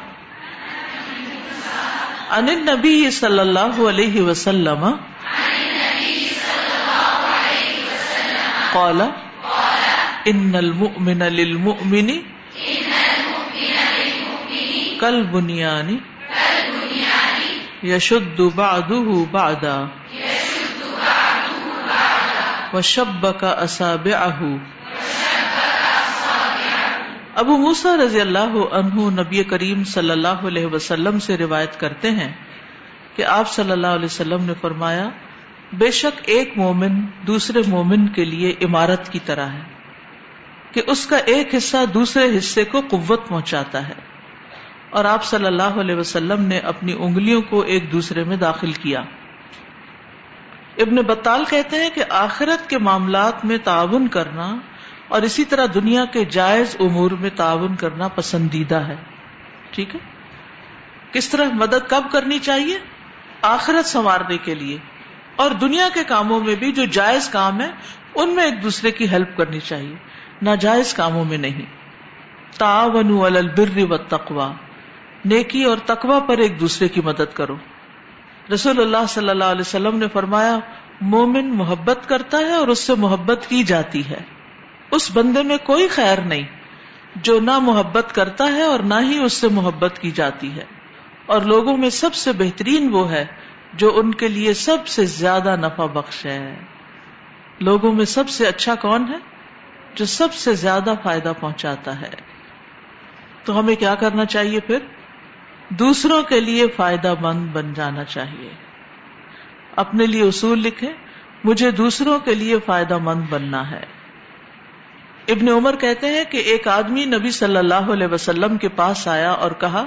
ان 2.30 2.44
نبی 2.44 3.10
صلی 3.10 3.40
اللہ 3.40 3.88
علیہ 3.88 4.22
وسلم، 4.22 4.90
قال 8.72 9.00
ان 10.24 10.54
المؤمن 10.54 11.18
للمؤمن 11.18 12.18
کل 15.00 15.22
بنیانی 15.22 15.96
یشد 17.82 18.40
بعضه 18.54 19.24
بعدا 19.30 19.84
وشبك 22.72 23.44
اصابعه 23.44 24.56
ابو 27.36 27.56
موسا 27.56 27.96
رضی 28.04 28.20
اللہ 28.20 28.54
عنہ 28.72 29.20
نبی 29.20 29.44
کریم 29.44 29.84
صلی 29.84 30.10
اللہ 30.10 30.28
علیہ 30.28 30.66
وسلم 30.66 31.18
سے 31.18 31.36
روایت 31.36 31.80
کرتے 31.80 32.10
ہیں 32.10 32.32
کہ 33.16 33.24
آپ 33.24 33.50
صلی 33.50 33.70
اللہ 33.70 33.86
علیہ 33.86 34.04
وسلم 34.04 34.44
نے 34.44 34.52
فرمایا، 34.60 35.08
بے 35.72 35.90
شک 35.90 36.22
ایک 36.24 36.52
مومن 36.56 37.00
دوسرے 37.26 37.60
مومن 37.66 38.08
کے 38.08 38.24
لیے 38.24 38.54
عمارت 38.62 39.12
کی 39.12 39.18
طرح 39.24 39.46
ہے، 39.46 39.62
کہ 40.72 40.82
اس 40.86 41.06
کا 41.06 41.16
ایک 41.16 41.54
حصہ 41.54 41.76
دوسرے 41.94 42.38
حصے 42.38 42.64
کو 42.64 42.80
قوت 42.90 43.28
پہنچاتا 43.28 43.88
ہے۔ 43.88 43.94
اور 44.90 45.04
آپ 45.04 45.24
صلی 45.24 45.46
اللہ 45.46 45.80
علیہ 45.80 45.94
وسلم 45.94 46.42
نے 46.42 46.58
اپنی 46.58 46.92
انگلیوں 46.98 47.42
کو 47.42 47.60
ایک 47.60 47.92
دوسرے 47.92 48.24
میں 48.24 48.36
داخل 48.36 48.72
کیا۔ 48.72 49.00
ابن 50.78 50.96
بطال 50.96 51.44
کہتے 51.50 51.76
ہیں 51.76 51.90
کہ 51.94 52.04
آخرت 52.08 52.70
کے 52.70 52.78
معاملات 52.78 53.44
میں 53.44 53.58
تعاون 53.64 54.08
کرنا 54.08 54.56
اور 55.08 55.22
اسی 55.22 55.44
طرح 55.44 55.66
دنیا 55.74 56.04
کے 56.04 56.24
جائز 56.24 56.76
امور 56.80 57.10
میں 57.10 57.30
تعاون 57.36 57.76
کرنا 57.76 58.08
پسندیدہ 58.08 58.74
ہے۔ 58.74 58.96
ٹھیک 59.70 59.94
ہے؟ 59.94 60.00
کس 61.12 61.28
طرح 61.28 61.44
مدد 61.52 61.88
کب 61.88 62.04
کرنی 62.12 62.38
چاہیے؟ 62.38 62.78
آخرت 63.42 63.86
سنوارنے 63.86 64.38
کے 64.38 64.54
لیے۔ 64.54 64.78
اور 65.36 65.50
دنیا 65.50 65.88
کے 65.94 66.04
کاموں 66.04 66.40
میں 66.40 66.54
بھی 66.54 66.72
جو 66.72 66.84
جائز 66.84 67.28
کام 67.28 67.60
ہے 67.60 67.70
ان 68.14 68.34
میں 68.34 68.44
ایک 68.44 68.62
دوسرے 68.62 68.90
کی 68.90 69.10
ہیلپ 69.10 69.36
کرنی 69.36 69.60
چاہیے۔ 69.60 69.94
ناجائز 70.42 70.94
کاموں 70.94 71.24
میں 71.24 71.38
نہیں۔ 71.38 71.62
تعاون 72.58 73.36
البر 73.36 73.92
و 73.92 73.96
تقوا 73.96 74.52
نیکی 75.24 75.64
اور 75.64 75.76
تقوا 75.86 76.18
پر 76.18 76.38
ایک 76.38 76.60
دوسرے 76.60 76.88
کی 76.88 77.00
مدد 77.00 77.34
کرو۔ 77.34 77.56
رسول 78.54 78.80
اللہ 78.80 79.06
صلی 79.08 79.28
اللہ 79.28 79.44
علیہ 79.44 79.60
وسلم 79.60 79.98
نے 79.98 80.06
فرمایا، 80.12 80.58
مومن 81.00 81.54
محبت 81.54 82.08
کرتا 82.08 82.38
ہے 82.38 82.52
اور 82.52 82.68
اس 82.68 82.78
سے 82.78 82.94
محبت 82.94 83.46
کی 83.48 83.62
جاتی 83.62 84.06
ہے۔ 84.06 84.35
اس 84.90 85.10
بندے 85.14 85.42
میں 85.42 85.56
کوئی 85.56 85.88
خیر 85.88 86.20
نہیں 86.20 86.46
جو 87.16 87.40
نہ 87.40 87.58
محبت 87.58 88.14
کرتا 88.14 88.44
ہے 88.44 88.62
اور 88.62 88.80
نہ 88.80 88.94
ہی 89.00 89.18
اس 89.18 89.32
سے 89.32 89.48
محبت 89.48 89.98
کی 89.98 90.10
جاتی 90.10 90.52
ہے۔ 90.52 90.64
اور 91.26 91.42
لوگوں 91.42 91.76
میں 91.76 91.90
سب 91.90 92.14
سے 92.14 92.32
بہترین 92.32 92.88
وہ 92.92 93.10
ہے 93.10 93.24
جو 93.74 93.98
ان 93.98 94.14
کے 94.14 94.28
لیے 94.28 94.54
سب 94.54 94.86
سے 94.86 95.04
زیادہ 95.04 95.56
نفع 95.56 95.86
بخش 95.86 96.26
ہے۔ 96.26 96.56
لوگوں 97.60 97.92
میں 97.92 98.04
سب 98.04 98.28
سے 98.28 98.46
اچھا 98.46 98.74
کون 98.74 99.04
ہے؟ 99.08 99.18
جو 99.94 100.04
سب 100.04 100.34
سے 100.34 100.54
زیادہ 100.54 100.94
فائدہ 101.02 101.32
پہنچاتا 101.40 102.00
ہے۔ 102.00 102.10
تو 103.44 103.58
ہمیں 103.58 103.74
کیا 103.74 103.94
کرنا 103.94 104.24
چاہیے 104.24 104.60
پھر؟ 104.60 104.78
دوسروں 105.68 106.22
کے 106.22 106.40
لیے 106.40 106.66
فائدہ 106.76 107.14
مند 107.20 107.48
بن 107.52 107.74
جانا 107.74 108.04
چاہیے۔ 108.04 108.50
اپنے 109.76 110.06
لیے 110.06 110.22
اصول 110.22 110.58
لکھے 110.58 110.92
مجھے 111.44 111.70
دوسروں 111.70 112.18
کے 112.18 112.34
لیے 112.34 112.56
فائدہ 112.66 112.98
مند 112.98 113.22
بننا 113.30 113.70
ہے۔ 113.70 113.95
ابن 115.28 115.48
عمر 115.48 115.76
کہتے 115.76 116.06
ہیں 116.06 116.24
کہ 116.24 116.36
ایک 116.36 116.68
آدمی 116.68 117.04
نبی 117.04 117.30
صلی 117.30 117.56
اللہ 117.56 117.74
علیہ 117.74 118.06
وسلم 118.06 118.56
کے 118.56 118.68
پاس 118.68 119.08
آیا 119.08 119.30
اور 119.30 119.50
کہا، 119.50 119.84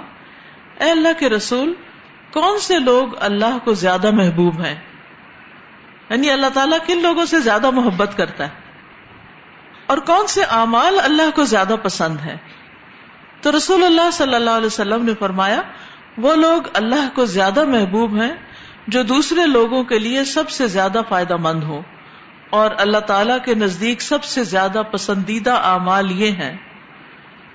اے 0.79 0.91
اللہ 0.91 1.19
کے 1.19 1.29
رسول، 1.29 1.73
کون 2.33 2.59
سے 2.59 2.79
لوگ 2.79 3.07
اللہ 3.19 3.57
کو 3.63 3.73
زیادہ 3.73 4.11
محبوب 4.11 4.61
ہیں؟ 4.61 4.75
یعنی 6.09 6.29
اللہ 6.29 6.45
تعالیٰ 6.53 6.77
کن 6.85 7.01
لوگوں 7.01 7.25
سے 7.25 7.39
زیادہ 7.39 7.69
محبت 7.69 8.17
کرتا 8.17 8.43
ہے؟ 8.43 8.49
اور 9.85 9.97
کون 9.97 10.27
سے 10.27 10.43
اعمال 10.43 10.99
اللہ 10.99 11.35
کو 11.35 11.43
زیادہ 11.43 11.75
پسند 11.83 12.19
ہے 12.19 12.37
تو 13.41 13.57
رسول 13.57 13.83
اللہ 13.83 14.11
صلی 14.13 14.35
اللہ 14.35 14.49
علیہ 14.49 14.67
وسلم 14.67 15.05
نے 15.05 15.13
فرمایا، 15.19 15.61
وہ 16.17 16.35
لوگ 16.35 16.61
اللہ 16.73 17.09
کو 17.15 17.25
زیادہ 17.25 17.65
محبوب 17.65 18.21
ہیں 18.21 18.35
جو 18.87 19.03
دوسرے 19.03 19.45
لوگوں 19.45 19.83
کے 19.83 19.99
لیے 19.99 20.23
سب 20.23 20.49
سے 20.49 20.67
زیادہ 20.67 21.01
فائدہ 21.09 21.35
مند 21.35 21.63
ہوں۔ 21.63 21.81
اور 22.49 22.71
اللہ 22.77 22.97
تعالی 22.97 23.33
کے 23.45 23.53
نزدیک 23.53 24.01
سب 24.01 24.23
سے 24.23 24.43
زیادہ 24.43 24.81
پسندیدہ 24.91 25.53
اعمال 25.53 26.11
یہ 26.11 26.31
ہیں، 26.31 26.57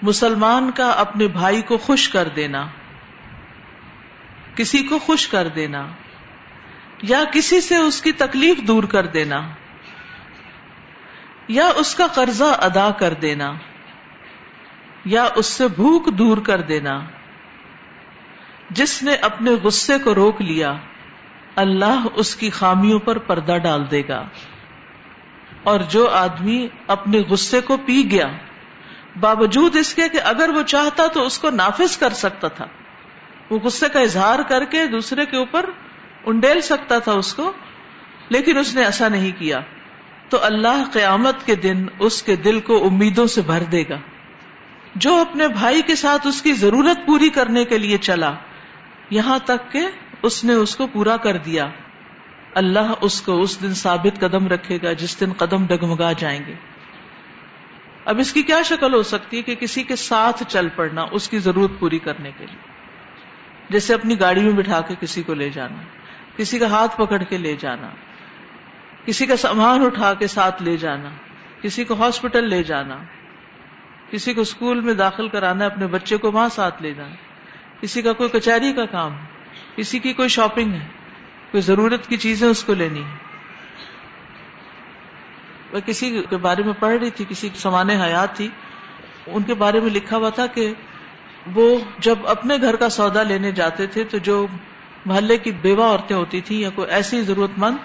مسلمان 0.02 0.70
کا 0.70 0.90
اپنے 0.90 1.26
بھائی 1.28 1.62
کو 1.62 1.78
خوش 1.78 2.08
کر 2.08 2.28
دینا، 2.28 2.66
کسی 4.54 4.82
کو 4.82 4.98
خوش 4.98 5.28
کر 5.28 5.48
دینا، 5.48 5.86
یا 7.02 7.22
کسی 7.32 7.60
سے 7.60 7.76
اس 7.76 8.02
کی 8.02 8.12
تکلیف 8.12 8.58
دور 8.66 8.84
کر 8.84 9.06
دینا، 9.06 9.40
یا 11.48 11.70
اس 11.76 11.94
کا 11.94 12.06
قرضہ 12.06 12.52
ادا 12.58 12.90
کر 12.90 13.14
دینا، 13.14 13.52
یا 15.04 15.26
اس 15.34 15.46
سے 15.46 15.68
بھوک 15.68 16.08
دور 16.18 16.38
کر 16.38 16.60
دینا۔ 16.60 17.00
جس 18.70 19.02
نے 19.02 19.14
اپنے 19.14 19.50
غصے 19.50 19.98
کو 19.98 20.14
روک 20.14 20.42
لیا، 20.42 20.74
اللہ 21.56 22.06
اس 22.14 22.36
کی 22.36 22.50
خامیوں 22.50 22.98
پر 22.98 23.18
پردہ 23.18 23.56
ڈال 23.58 23.90
دے 23.90 24.02
گا۔ 24.08 24.24
اور 25.64 25.80
جو 25.80 26.08
آدمی 26.08 26.68
اپنے 26.86 27.18
غصے 27.18 27.60
کو 27.60 27.76
پی 27.76 28.10
گیا، 28.10 28.26
باوجود 29.20 29.76
اس 29.76 29.94
کے 29.94 30.08
کہ 30.08 30.20
اگر 30.24 30.48
وہ 30.48 30.62
چاہتا 30.62 31.06
تو 31.06 31.26
اس 31.26 31.38
کو 31.38 31.50
نافذ 31.50 31.96
کر 31.96 32.12
سکتا 32.12 32.48
تھا۔ 32.48 32.66
وہ 33.50 33.58
غصے 33.58 33.88
کا 33.88 34.00
اظہار 34.00 34.38
کر 34.48 34.64
کے 34.64 34.86
دوسرے 34.86 35.26
کے 35.26 35.36
اوپر 35.36 35.70
انڈیل 36.24 36.60
سکتا 36.60 36.98
تھا 36.98 37.12
اس 37.12 37.34
کو، 37.34 37.52
لیکن 38.28 38.58
اس 38.58 38.74
نے 38.74 38.84
ایسا 38.84 39.08
نہیں 39.08 39.30
کیا۔ 39.38 39.60
تو 40.28 40.44
اللہ 40.44 40.84
قیامت 40.92 41.46
کے 41.46 41.54
دن 41.54 41.86
اس 41.98 42.22
کے 42.22 42.36
دل 42.36 42.60
کو 42.60 42.86
امیدوں 42.86 43.26
سے 43.26 43.42
بھر 43.42 43.62
دے 43.62 43.84
گا۔ 43.88 43.96
جو 44.94 45.20
اپنے 45.20 45.48
بھائی 45.48 45.82
کے 45.82 45.94
ساتھ 45.94 46.26
اس 46.26 46.42
کی 46.42 46.52
ضرورت 46.52 47.06
پوری 47.06 47.28
کرنے 47.28 47.64
کے 47.64 47.78
لیے 47.78 47.98
چلا، 47.98 48.32
یہاں 49.10 49.38
تک 49.38 49.72
کہ 49.72 49.86
اس 50.22 50.44
نے 50.44 50.52
اس 50.52 50.76
کو 50.76 50.86
پورا 50.86 51.16
کر 51.16 51.36
دیا۔ 51.36 51.66
اللہ 52.54 52.94
اس 53.00 53.22
کو 53.22 53.40
اس 53.40 53.62
دن 53.62 53.74
ثابت 53.74 54.20
قدم 54.20 54.48
رکھے 54.48 54.78
گا 54.82 54.92
جس 54.92 55.20
دن 55.20 55.32
قدم 55.32 55.66
ڈگمگا 55.66 56.12
جائیں 56.12 56.40
گے۔ 56.46 56.54
اب 58.04 58.18
اس 58.18 58.32
کی 58.32 58.42
کیا 58.42 58.62
شکل 58.62 58.94
ہو 58.94 59.02
سکتی 59.02 59.36
ہے 59.36 59.42
کہ 59.42 59.54
کسی 59.54 59.82
کے 59.82 59.96
ساتھ 59.96 60.42
چل 60.48 60.68
پڑنا، 60.76 61.06
اس 61.10 61.28
کی 61.28 61.38
ضرورت 61.38 61.70
پوری 61.78 61.98
کرنے 61.98 62.30
کے 62.38 62.46
لیے۔ 62.46 62.72
جیسے 63.70 63.94
اپنی 63.94 64.20
گاڑی 64.20 64.40
میں 64.40 64.52
بٹھا 64.52 64.80
کے 64.80 64.94
کسی 65.00 65.22
کو 65.22 65.34
لے 65.34 65.50
جانا، 65.50 65.82
کسی 66.36 66.58
کا 66.58 66.66
ہاتھ 66.66 66.96
پکڑ 66.96 67.22
کے 67.22 67.38
لے 67.38 67.56
جانا، 67.60 67.88
کسی 69.04 69.26
کا 69.26 69.36
سامان 69.36 69.84
اٹھا 69.84 70.14
کے 70.14 70.26
ساتھ 70.26 70.62
لے 70.62 70.76
جانا، 70.76 71.08
کسی 71.62 71.84
کو 71.84 71.94
ہاسپٹل 71.94 72.48
لے 72.48 72.62
جانا، 72.62 72.96
کسی 74.10 74.34
کو 74.34 74.40
اسکول 74.40 74.80
میں 74.80 74.94
داخل 74.94 75.28
کرانا 75.28 75.66
اپنے 75.66 75.86
بچے 75.86 76.16
کو 76.16 76.30
وہاں 76.30 76.48
ساتھ 76.48 76.82
لے 76.82 76.94
جانا، 76.94 77.14
کسی 77.80 78.02
کا 78.02 78.12
کوئی 78.12 78.28
کچہری 78.28 78.72
کا 78.72 78.84
کام، 78.84 79.16
کسی 79.76 79.98
کی 79.98 80.12
کوئی 80.12 80.28
شاپنگ 80.28 80.72
ہے۔ 80.72 81.03
کوئی 81.54 81.62
ضرورت 81.62 82.06
کی 82.06 82.16
چیزیں 82.16 82.48
اس 82.48 82.64
کو 82.64 82.74
لینی 82.74 83.02
ہے 83.02 83.18
میں 85.72 85.80
کسی 85.86 86.22
کے 86.30 86.36
بارے 86.36 86.62
میں 86.62 86.72
پڑھ 86.78 86.96
رہی 87.00 87.10
تھی، 87.10 87.24
کسی 87.28 87.48
سمان 87.54 87.90
حیات 87.90 88.36
تھی، 88.36 88.48
ان 89.26 89.42
کے 89.42 89.54
بارے 89.54 89.80
میں 89.80 89.90
لکھا 89.90 90.16
ہوا 90.16 90.30
تھا 90.30 90.46
کہ 90.46 90.74
وہ 91.54 91.78
جب 91.98 92.26
اپنے 92.26 92.56
گھر 92.60 92.76
کا 92.76 92.88
سودا 92.88 93.22
لینے 93.22 93.52
جاتے 93.52 93.86
تھے 93.86 94.04
تو 94.04 94.18
جو 94.18 94.46
محلے 95.06 95.36
کی 95.36 95.50
بیوہ 95.50 95.84
عورتیں 95.84 96.16
ہوتی 96.16 96.40
تھی 96.40 96.60
یا 96.60 96.70
کوئی 96.70 96.90
ایسی 96.90 97.22
ضرورت 97.22 97.50
مند 97.56 97.76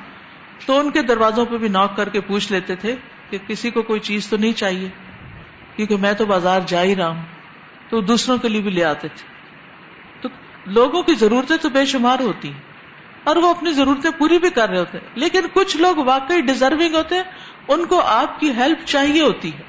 تو 0.65 0.79
ان 0.79 0.91
کے 0.91 1.01
دروازوں 1.01 1.45
پہ 1.45 1.57
بھی 1.57 1.67
نوک 1.67 1.97
کر 1.97 2.09
کے 2.09 2.21
پوچھ 2.21 2.51
لیتے 2.51 2.75
تھے 2.75 2.95
کہ 3.29 3.37
کسی 3.47 3.71
کو 3.71 3.81
کوئی 3.81 3.99
چیز 3.99 4.27
تو 4.27 4.37
نہیں 4.37 4.53
چاہیے، 4.53 4.87
کیونکہ 5.75 5.97
میں 5.97 6.13
تو 6.13 6.25
بازار 6.25 6.61
جا 6.67 6.83
ہی 6.83 6.95
رہا 6.95 7.07
ہوں، 7.07 7.23
تو 7.89 8.01
دوسروں 8.01 8.37
کے 8.37 8.49
لیے 8.49 8.61
بھی 8.61 8.71
لے 8.71 8.83
آتے 8.83 9.07
تھے۔ 9.07 9.27
تو 10.21 10.29
لوگوں 10.65 11.03
کی 11.03 11.13
ضرورتیں 11.15 11.57
تو 11.57 11.69
بے 11.69 11.85
شمار 11.85 12.19
ہوتی 12.19 12.53
ہیں۔ 12.53 12.68
اور 13.23 13.35
وہ 13.35 13.49
اپنی 13.49 13.71
ضرورتیں 13.71 14.11
پوری 14.11 14.39
بھی 14.39 14.49
کر 14.49 14.69
رہے 14.69 14.79
ہوتے 14.79 14.97
ہیں۔ 14.97 15.07
لیکن 15.15 15.39
کچھ 15.53 15.77
لوگ 15.77 15.95
واقعی 15.95 16.41
ڈیزرونگ 16.41 16.95
ہوتے 16.95 17.15
ہیں، 17.15 17.23
ان 17.67 17.85
کو 17.85 17.99
آپ 17.99 18.39
کی 18.39 18.51
ہیلپ 18.51 18.85
چاہیے 18.85 19.21
ہوتی 19.21 19.53
ہے۔ 19.53 19.61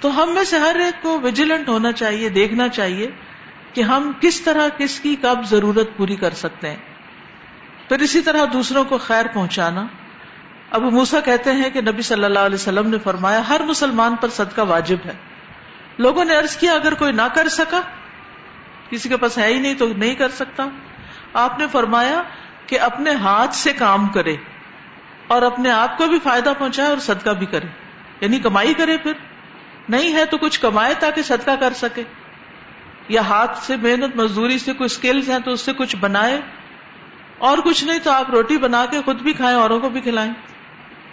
تو 0.00 0.22
ہم 0.22 0.34
میں 0.34 0.44
سے 0.44 0.58
ہر 0.58 0.76
ایک 0.76 1.02
کو 1.02 1.20
ویجیلنٹ 1.20 1.68
ہونا 1.68 1.92
چاہیے، 1.92 2.28
دیکھنا 2.28 2.68
چاہیے 2.68 3.10
کہ 3.72 3.80
ہم 3.80 4.12
کس 4.20 4.40
طرح 4.40 4.68
کس 4.78 5.00
کی 5.00 5.16
کب 5.22 5.44
ضرورت 5.44 5.88
پوری 5.96 6.16
کر 6.16 6.30
سکتے 6.30 6.70
ہیں۔ 6.70 6.76
پھر 7.88 7.98
اسی 7.98 8.20
طرح 8.20 8.44
دوسروں 8.52 8.84
کو 8.84 8.98
خیر 8.98 9.26
پہنچانا۔ 9.34 9.86
ابو 10.70 10.90
موسا 10.90 11.20
کہتے 11.20 11.52
ہیں 11.52 11.70
کہ 11.70 11.80
نبی 11.80 12.02
صلی 12.02 12.24
اللہ 12.24 12.38
علیہ 12.38 12.54
وسلم 12.54 12.90
نے 12.90 12.96
فرمایا، 12.98 13.48
ہر 13.48 13.60
مسلمان 13.62 14.16
پر 14.20 14.28
صدقہ 14.28 14.60
واجب 14.60 14.96
ہے۔ 15.04 15.12
لوگوں 15.98 16.24
نے 16.24 16.36
ارض 16.36 16.56
کیا، 16.56 16.72
اگر 16.72 16.94
کوئی 16.94 17.12
نہ 17.12 17.22
کر 17.34 17.48
سکا، 17.48 17.80
کسی 18.90 19.08
کے 19.08 19.16
پاس 19.16 19.38
ہے 19.38 19.54
ہی 19.54 19.58
نہیں 19.58 19.74
تو 19.74 19.88
نہیں 19.96 20.14
کر 20.14 20.28
سکتا۔ 20.28 20.68
آپ 21.36 21.58
نے 21.58 21.66
فرمایا 21.72 22.22
کہ 22.66 22.80
اپنے 22.80 23.10
ہاتھ 23.10 23.54
سے 23.54 23.72
کام 23.72 24.06
کرے 24.06 24.36
اور 25.26 25.42
اپنے 25.42 25.70
آپ 25.70 25.98
کو 25.98 26.06
بھی 26.06 26.18
فائدہ 26.18 26.52
پہنچائے 26.58 26.88
اور 26.88 26.98
صدقہ 26.98 27.30
بھی 27.30 27.46
کرے۔ 27.46 27.66
یعنی 28.20 28.38
کمائی 28.38 28.74
کرے 28.74 28.96
پھر۔ 28.96 29.12
نہیں 29.88 30.14
ہے 30.14 30.24
تو 30.24 30.38
کچھ 30.38 30.60
کمائے 30.60 30.94
تاکہ 30.94 31.22
صدقہ 31.22 31.50
کر 31.60 31.72
سکے۔ 31.72 32.02
یا 33.08 33.20
ہاتھ 33.20 33.58
سے 33.58 33.76
محنت، 33.76 34.16
مزدوری 34.16 34.58
سے 34.58 34.72
کوئی 34.72 34.86
اسکلز 34.86 35.30
ہیں 35.30 35.38
تو 35.38 35.50
اس 35.50 35.60
سے 35.60 35.72
کچھ 35.72 35.96
بنائے۔ 35.96 36.40
اور 37.38 37.58
کچھ 37.58 37.84
نہیں 37.84 37.98
تو 37.98 38.10
آپ 38.10 38.30
روٹی 38.30 38.58
بنا 38.58 38.86
کے 38.86 39.00
خود 39.04 39.22
بھی 39.22 39.32
کھائیں، 39.32 39.56
اوروں 39.56 39.80
کو 39.80 39.88
بھی 39.88 40.00
کھلائیں۔ 40.00 40.32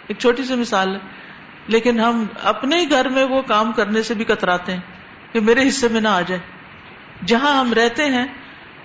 ایک 0.06 0.18
چھوٹی 0.18 0.44
سی 0.44 0.54
مثال 0.54 0.94
ہے۔ 0.94 1.00
لیکن 1.66 2.00
ہم 2.00 2.26
اپنے 2.42 2.76
ہی 2.76 2.90
گھر 2.90 3.08
میں 3.08 3.24
وہ 3.24 3.42
کام 3.42 3.72
کرنے 3.72 4.02
سے 4.02 4.14
بھی 4.14 4.24
کتراتے 4.24 4.72
ہیں 4.72 4.80
کہ 5.32 5.40
میرے 5.40 5.68
حصے 5.68 5.88
میں 5.88 6.00
نہ 6.00 6.08
آ 6.08 6.20
جائے۔ 6.20 6.40
جہاں 7.26 7.58
ہم 7.58 7.72
رہتے 7.72 8.04
ہیں، 8.04 8.26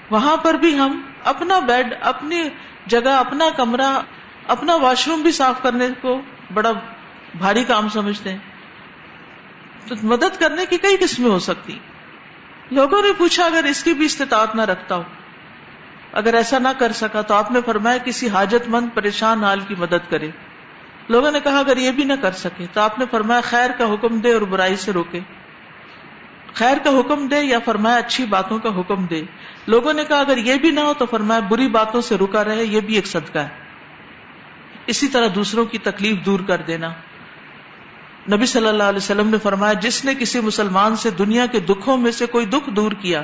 وہاں 0.10 0.38
پر 0.38 0.54
بھی 0.54 0.80
ہم 0.80 1.02
اپنا 1.23 1.60
بیڈ، 1.60 1.93
اپنی 2.01 2.43
جگہ، 2.88 3.10
اپنا 3.10 3.45
کمرہ، 3.58 3.99
اپنا 4.47 4.75
واش 4.75 5.08
روم 5.08 5.21
بھی 5.21 5.32
صاف 5.32 5.62
کرنے 5.62 5.88
کو 6.01 6.21
بڑا 6.53 6.71
بھاری 7.36 7.63
کام 7.63 7.89
سمجھتے 7.89 8.29
ہیں۔ 8.29 8.38
تو 9.88 9.95
مدد 10.03 10.39
کرنے 10.39 10.65
کی 10.65 10.77
کئی 10.77 10.97
قسمیں 10.99 11.29
ہو 11.29 11.39
سکتی۔ 11.39 11.79
لوگوں 12.71 13.01
نے 13.01 13.08
پوچھا، 13.17 13.45
اگر 13.45 13.63
اس 13.63 13.84
کی 13.84 13.93
بھی 13.93 14.05
استطاعت 14.05 14.55
نہ 14.55 14.62
رکھتا 14.62 14.95
ہو 14.95 15.03
اگر 16.12 16.34
ایسا 16.34 16.60
نہ 16.60 16.67
کر 16.79 16.91
سکا 16.91 17.21
تو 17.21 17.34
آپ 17.34 17.51
نے 17.51 17.60
فرمایا 17.65 17.97
کسی 17.97 18.29
حاجت 18.29 18.69
مند، 18.69 18.88
پریشان 18.93 19.43
حال 19.43 19.60
کی 19.60 19.75
مدد 19.77 20.10
کرے۔ 20.10 20.29
لوگوں 21.10 21.32
نے 21.32 21.39
کہا، 21.39 21.60
اگر 21.60 21.77
یہ 21.77 21.91
بھی 21.91 22.03
نہ 22.03 22.13
کر 22.21 22.32
سکے 22.32 22.65
تو 22.73 22.82
آپ 22.82 22.99
نے 22.99 23.05
فرمایا 23.12 23.41
خیر 23.41 23.69
کا 23.77 23.93
حکم 23.93 24.19
دے 24.19 24.34
اور 24.34 24.41
برائی 24.41 24.75
سے 24.75 24.93
روکے۔ 24.93 25.19
خیر 26.53 26.77
کا 26.77 26.89
حکم 26.89 27.27
دے 27.27 27.41
یا 27.41 27.60
فرمایا 27.60 27.95
اچھی 27.95 28.25
باتوں 28.25 28.60
کا 28.60 28.79
حکم 28.79 29.05
دے۔ 29.05 29.23
لوگوں 29.69 29.93
نے 29.93 30.03
کہا، 30.03 30.19
اگر 30.19 30.38
یہ 30.38 30.55
بھی 30.55 30.71
نہ 30.71 30.79
ہو 30.79 30.93
تو 30.97 31.05
فرمایا، 31.05 31.39
بری 31.39 31.67
باتوں 31.67 32.01
سے 32.01 32.17
رکا 32.17 32.43
رہے، 32.43 32.63
یہ 32.63 32.79
بھی 32.79 32.95
ایک 32.95 33.08
صدقہ 33.08 33.39
ہے۔ 33.39 33.47
اسی 34.88 35.08
طرح 35.08 35.27
دوسروں 35.36 35.65
کی 35.65 35.77
تکلیف 35.77 36.25
دور 36.25 36.39
کر 36.47 36.62
دینا۔ 36.67 36.93
نبی 38.32 38.45
صلی 38.45 38.67
اللہ 38.67 38.84
علیہ 38.84 38.97
وسلم 38.97 39.27
نے 39.27 39.38
فرمایا، 39.43 39.73
جس 39.73 40.05
نے 40.05 40.15
کسی 40.15 40.39
مسلمان 40.39 40.95
سے 40.95 41.10
دنیا 41.10 41.45
کے 41.45 41.60
دکھوں 41.60 41.97
میں 41.97 42.12
سے 42.12 42.25
کوئی 42.25 42.45
دکھ 42.45 42.69
دور 42.69 42.91
کیا، 42.91 43.23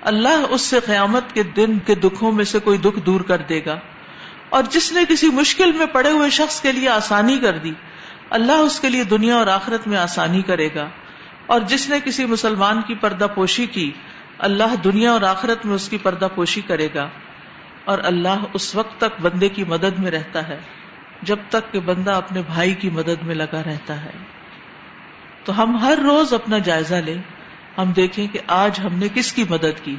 اللہ 0.00 0.44
اس 0.50 0.60
سے 0.60 0.80
قیامت 0.80 1.32
کے 1.32 1.42
دن 1.42 1.78
کے 1.78 1.94
دکھوں 1.94 2.32
میں 2.32 2.44
سے 2.44 2.58
کوئی 2.58 2.78
دکھ 2.78 3.00
دور 3.00 3.20
کر 3.20 3.36
دے 3.36 3.60
گا۔ 3.66 3.78
اور 4.48 4.62
جس 4.70 4.92
نے 4.92 5.00
کسی 5.08 5.26
مشکل 5.26 5.72
میں 5.72 5.86
پڑے 5.86 6.10
ہوئے 6.10 6.30
شخص 6.30 6.60
کے 6.60 6.72
لیے 6.72 6.88
آسانی 6.88 7.38
کر 7.38 7.58
دی، 7.58 7.72
اللہ 8.30 8.52
اس 8.52 8.80
کے 8.80 8.88
لیے 8.88 9.04
دنیا 9.04 9.36
اور 9.36 9.46
آخرت 9.46 9.86
میں 9.86 9.98
آسانی 9.98 10.42
کرے 10.42 10.68
گا۔ 10.74 10.88
اور 11.46 11.60
جس 11.60 11.88
نے 11.88 12.00
کسی 12.04 12.24
مسلمان 12.24 12.82
کی 12.82 12.94
پردہ 12.94 13.26
پوشی 13.34 13.66
کی 13.66 13.92
اللہ 14.38 14.76
دنیا 14.84 15.12
اور 15.12 15.22
آخرت 15.22 15.66
میں 15.66 15.74
اس 15.74 15.88
کی 15.88 15.98
پردہ 15.98 16.28
پوشی 16.34 16.60
کرے 16.60 16.88
گا 16.94 17.08
اور 17.84 17.98
اللہ 18.02 18.44
اس 18.52 18.74
وقت 18.74 19.00
تک 19.00 19.20
بندے 19.20 19.48
کی 19.48 19.64
مدد 19.64 19.98
میں 19.98 20.10
رہتا 20.10 20.48
ہے، 20.48 20.58
جب 21.22 21.36
تک 21.48 21.72
کہ 21.72 21.80
بندہ 21.80 22.10
اپنے 22.10 22.42
بھائی 22.46 22.74
کی 22.74 22.90
مدد 22.90 23.22
میں 23.22 23.34
لگا 23.34 23.62
رہتا 23.66 24.04
ہے۔ 24.04 24.10
تو 25.44 25.62
ہم 25.62 25.76
ہر 25.76 25.98
روز 26.02 26.34
اپنا 26.34 26.58
جائزہ 26.58 26.94
لیں، 26.94 27.18
ہم 27.78 27.92
دیکھیں 27.92 28.26
کہ 28.26 28.38
آج 28.46 28.80
ہم 28.80 28.94
نے 28.94 29.06
کس 29.14 29.32
کی 29.32 29.44
مدد 29.50 29.84
کی۔ 29.84 29.96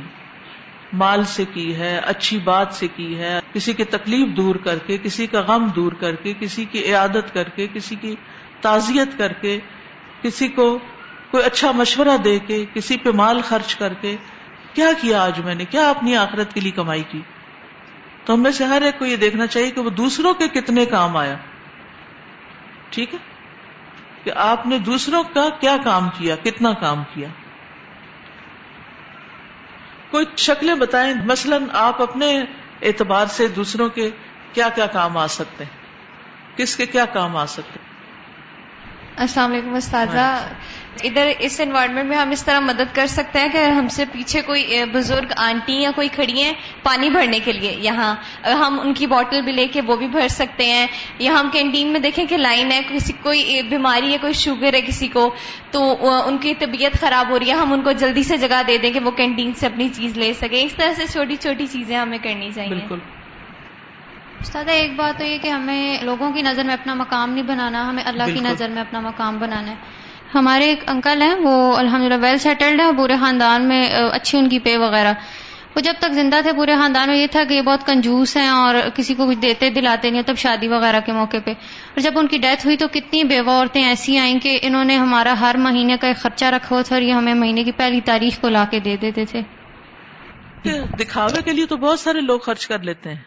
مال 0.94 1.24
سے 1.24 1.46
کی 1.54 1.76
ہے، 1.76 2.00
اچھی 2.06 2.38
بات 2.38 2.68
سے 2.72 2.88
کی 2.96 3.18
ہے، 3.18 3.40
کسی 3.54 3.74
کی 3.74 3.84
تکلیف 3.84 4.38
دور 4.38 4.56
کر 4.56 4.78
کے، 4.78 4.98
کسی 5.04 5.28
کا 5.28 5.42
غم 5.42 5.68
دور 5.76 5.92
کر 5.92 6.16
کے، 6.16 6.34
کسی 6.40 6.66
کی 6.66 6.86
عیادت 6.86 7.34
کر 7.34 7.50
کے، 7.50 7.68
کسی 7.74 7.96
کی 7.96 8.16
تعزیت 8.62 9.18
کر 9.18 9.34
کے، 9.34 9.60
کسی 10.22 10.48
کو 10.48 10.80
کوئی 11.32 11.44
اچھا 11.44 11.72
مشورہ 11.72 12.18
دے 12.18 12.40
کے 12.40 12.66
کسی 12.74 12.98
پہ 12.98 13.10
مال 13.12 13.42
خرچ 13.42 13.76
کر 13.76 13.94
کے 13.94 14.16
کیا 14.74 14.90
کیا 15.02 15.24
آج 15.24 15.40
میں 15.40 15.56
نے؟ 15.56 15.66
کیا 15.66 15.90
اپنی 15.90 16.16
آخرت 16.16 16.54
کے 16.54 16.60
لیے 16.60 16.72
کمائی 16.72 17.04
کی؟ 17.04 17.22
تو 18.26 18.34
ہم 18.34 18.44
میں 18.44 18.52
سے 18.52 18.64
ہر 18.64 18.82
ایک 18.82 19.00
کو 19.00 19.06
یہ 19.06 19.16
دیکھنا 19.16 19.48
چاہیے 19.48 19.72
کہ 19.72 19.82
وہ 19.82 19.90
دوسروں 19.90 20.34
کے 20.34 20.48
کتنے 20.48 20.86
کام 20.86 21.18
آیا۔ 21.18 21.36
ٹھیک 22.90 23.14
ہے؟ 23.14 23.20
کہ 24.24 24.32
آپ 24.36 24.66
نے 24.66 24.78
دوسروں 24.78 25.24
کا 25.24 25.50
کیا 25.60 25.78
کام 25.84 26.10
کیا 26.18 26.36
کتنا 26.36 26.74
کام 26.74 27.04
کیا؟ 27.14 27.28
کوئی 30.12 30.26
شکلیں 30.38 30.76
بتائیں 30.76 31.14
مثلاً 31.26 31.64
آپ 31.74 32.02
اپنے 32.02 32.42
اعتبار 32.82 33.26
سے 33.26 33.48
دوسروں 33.48 33.90
کے 33.90 34.10
کیا 34.54 34.70
کیا 34.70 34.86
کام 34.86 35.18
آ 35.18 35.28
سکتے 35.28 35.64
ہیں؟ 35.64 35.78
کس 36.58 36.76
کے 36.76 36.86
کیا 36.86 37.06
کام 37.06 37.38
آ 37.38 37.46
سکتے 37.46 37.80
ہیں؟ 37.80 37.88
السلام 39.18 39.52
علیکم 39.52 39.74
استاذہ۔ 39.74 40.54
ادھر 41.04 41.32
اس 41.40 41.60
انوائرمنٹ 41.60 42.10
میں 42.10 42.18
ہم 42.18 42.30
اس 42.32 42.44
طرح 42.44 42.60
مدد 42.60 42.94
کر 42.94 43.08
سکتے 43.08 43.40
ہیں 43.40 43.50
کہ 43.54 43.64
ہم 43.70 43.88
سے 43.88 44.06
پیچھے 44.12 44.42
کوئی 44.42 44.84
بزرگ 44.92 45.32
آنٹی 45.38 45.82
یا 45.82 45.92
کوئی 45.96 46.08
کھڑی 46.14 46.42
ہیں 46.42 46.54
پانی 46.84 47.10
بھرنے 47.10 47.40
کے 47.46 47.52
لیے. 47.52 47.76
یہاں 47.82 48.14
ہم 48.60 48.80
ان 48.80 48.94
کی 48.94 49.08
بوٹل 49.08 49.42
بھی 49.42 49.52
لے 49.52 49.68
کے 49.68 49.82
وہ 49.82 49.96
بھی 49.96 50.08
بھر 50.08 50.28
سکتے 50.32 50.66
ہیں. 50.66 50.88
یا 51.20 51.32
ہم 51.32 51.50
کینٹین 51.52 51.88
میں 51.88 52.00
دیکھیں 52.00 52.24
کہ 52.26 52.38
لائن 52.38 52.72
ہے 52.72 52.82
کسی 52.90 53.14
کوئی 53.24 53.62
بیماری 53.70 54.12
ہے 54.14 54.18
کوئی 54.22 54.34
شوگر 54.36 54.74
ہے 54.74 54.82
کسی 54.82 55.08
کو 55.08 55.30
تو 55.72 55.82
ان 56.20 56.38
کی 56.38 56.54
طبیعت 56.60 57.00
خراب 57.02 57.30
ہو 57.30 57.40
رہی 57.40 57.50
ہے. 57.50 57.56
ہم 57.56 57.74
ان 57.74 57.82
کو 57.82 57.92
جلدی 58.00 58.24
سے 58.24 58.38
جگہ 58.38 58.62
دے 58.68 58.78
دیں 58.78 58.92
کہ 58.92 59.00
وہ 59.00 59.12
کینٹین 59.18 59.54
سے 59.54 59.66
اپنی 59.66 59.90
چیز 59.96 60.18
لے 60.18 60.34
سکیں 60.34 60.64
اس 60.64 60.76
طرح 60.76 60.94
سے 60.94 61.08
چھوٹی 61.08 61.36
چھوٹی 61.38 61.68
چیزیں 61.68 61.98
ہمیں 61.98 62.18
کرنی 62.18 62.52
چاہیے. 62.56 62.70
بالکل. 62.70 63.00
استاد 64.42 64.70
ایک 64.70 64.96
بات 64.96 65.18
تو 65.18 65.26
یہ 65.26 65.38
کہ 65.38 65.50
ہمیں 65.50 66.04
لوگوں 66.04 66.32
کی 66.32 66.42
نظر 66.42 66.64
میں 66.64 66.74
اپنا 66.74 66.94
مقام 66.94 67.32
نہیں 67.32 67.44
بنانا 67.46 67.88
ہمیں 67.90 68.04
اللہ 68.04 68.34
کی 68.34 68.40
نظر 68.42 68.70
میں 68.70 68.82
اپنا 68.82 69.00
مقام 69.02 69.38
بنانا 69.40 69.72
ہے. 69.72 69.76
ہمارے 70.34 70.66
ایک 70.66 70.84
انکل 70.88 71.22
ہیں، 71.22 71.36
وہ 71.36 71.78
الحمد 71.78 72.02
للہ 72.02 72.14
ویل 72.22 72.38
سیٹلڈ 72.38 72.82
ہے 72.82 72.86
پورے 72.98 73.16
خاندان 73.20 73.68
میں 73.68 73.90
اچھی 74.12 74.38
ان 74.38 74.50
کی 74.50 74.60
پے 74.60 74.78
وغیرہ۔ 74.78 75.14
وہ 75.76 75.82
جب 75.82 75.94
تک 76.00 76.12
زندہ 76.12 76.42
تھے 76.44 76.54
پورے 76.54 76.76
خاندان 76.76 77.10
میں 77.10 77.18
یہ 77.18 77.28
تھا 77.28 77.44
کہ 77.44 77.54
یہ 77.54 77.62
بہت 77.62 77.86
کنجوس 77.86 78.38
ہیں 78.38 78.48
اور 78.48 78.76
کسی 78.96 79.16
کو 79.16 79.28
کچھ 79.28 79.38
دیتے، 79.38 79.70
دلاتے 79.70 80.10
نہیں 80.10 80.22
تب 80.22 80.38
شادی 80.38 80.68
وغیرہ 80.68 81.00
کے 81.00 81.12
موقع 81.12 81.38
پہ۔ 81.46 81.52
اور 81.52 82.00
جب 82.00 82.20
ان 82.20 82.28
کی 82.28 82.38
ڈیتھ 82.38 82.66
ہوئی 82.66 82.78
تو 82.78 82.88
کتنی 82.88 83.24
بیوہ 83.24 83.52
عورتیں 83.52 83.84
ایسی 83.84 84.18
آئیں 84.18 84.40
کہ 84.40 84.60
انہوں 84.62 84.84
نے 84.84 84.96
ہمارا 84.96 85.36
ہر 85.40 85.56
مہینے 85.58 85.98
کا 85.98 86.08
ایک 86.08 86.18
خرچہ 86.18 86.46
رکھا 86.46 86.76
ہوا 86.76 86.82
تھا 86.82 86.96
اور 86.96 87.02
یہ 87.02 87.14
ہمیں 87.14 87.34
مہینے 87.34 87.64
کی 87.64 87.72
پہلی 87.72 88.02
تاریخ 88.02 88.42
کو 88.42 88.50
لا 88.50 88.66
کے 88.70 88.80
دے 88.80 88.96
دیتے 88.98 89.26
تھے۔ 89.26 89.42
دکھاوے 91.00 91.42
کے 91.42 91.54
لیے 91.54 91.66
تو 91.66 91.78
بہت 91.78 92.00
سارے 92.00 92.22
لوگ 92.22 92.40
خرچ 92.40 92.68
کر 92.68 92.80
لیتے 92.80 93.10
ہیں۔ 93.10 93.22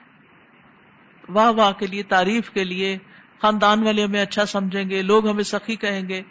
واہ 1.28 1.50
واہ 1.50 1.72
کے 1.72 1.86
لیے، 1.86 2.02
تعریف 2.02 2.50
کے 2.50 2.64
لیے، 2.64 2.98
خاندان 3.42 3.82
والے 3.82 4.04
ہمیں 4.04 4.22
اچھا 4.22 4.46
سمجھیں 4.46 4.90
گے، 4.90 5.02
لوگ 5.02 5.28
ہمیں 5.28 5.42
سخی 5.42 5.76
کہیں 5.76 6.08
گے۔ 6.08 6.22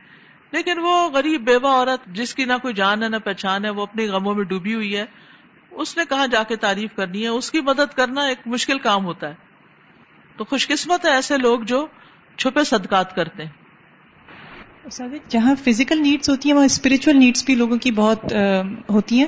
لیکن 0.51 0.79
وہ 0.79 1.09
غریب 1.09 1.41
بیوہ 1.41 1.67
عورت 1.67 2.05
جس 2.05 2.35
کی 2.35 2.45
نہ 2.45 2.53
کوئی 2.61 2.73
جان 2.73 3.03
ہے 3.03 3.09
نہ 3.09 3.15
پہچان 3.17 3.65
ہے، 3.65 3.69
وہ 3.69 3.81
اپنی 3.81 4.07
غموں 4.07 4.35
میں 4.35 4.43
ڈوبی 4.43 4.73
ہوئی 4.75 4.97
ہے۔ 4.97 5.05
اس 5.71 5.97
نے 5.97 6.03
کہاں 6.09 6.27
جا 6.27 6.43
کے 6.43 6.55
تعریف 6.55 6.89
کرنی 6.95 7.23
ہے۔ 7.23 7.27
اس 7.27 7.51
کی 7.51 7.61
مدد 7.61 7.95
کرنا 7.95 8.21
ایک 8.21 8.37
مشکل 8.45 8.79
کام 8.79 9.05
ہوتا 9.05 9.29
ہے۔ 9.29 9.33
تو 10.37 10.45
خوش 10.45 10.67
قسمت 10.67 11.05
ہے 11.05 11.11
ایسے 11.11 11.37
لوگ 11.37 11.59
جو 11.59 11.87
چھپے 12.37 12.63
صدقات 12.63 13.15
کرتے 13.15 13.43
ہیں۔ 13.43 13.51
جہاں 15.27 15.55
فزیکل 15.65 16.01
نیڈس 16.01 16.29
ہوتی 16.29 16.49
ہیں، 16.49 16.55
وہاں 16.55 16.65
اسپرچل 16.65 17.19
نیڈس 17.19 17.45
بھی 17.45 17.55
لوگوں 17.55 17.77
کی 17.77 17.91
بہت 17.91 18.33
ہوتی 18.89 19.19
ہیں۔ 19.19 19.27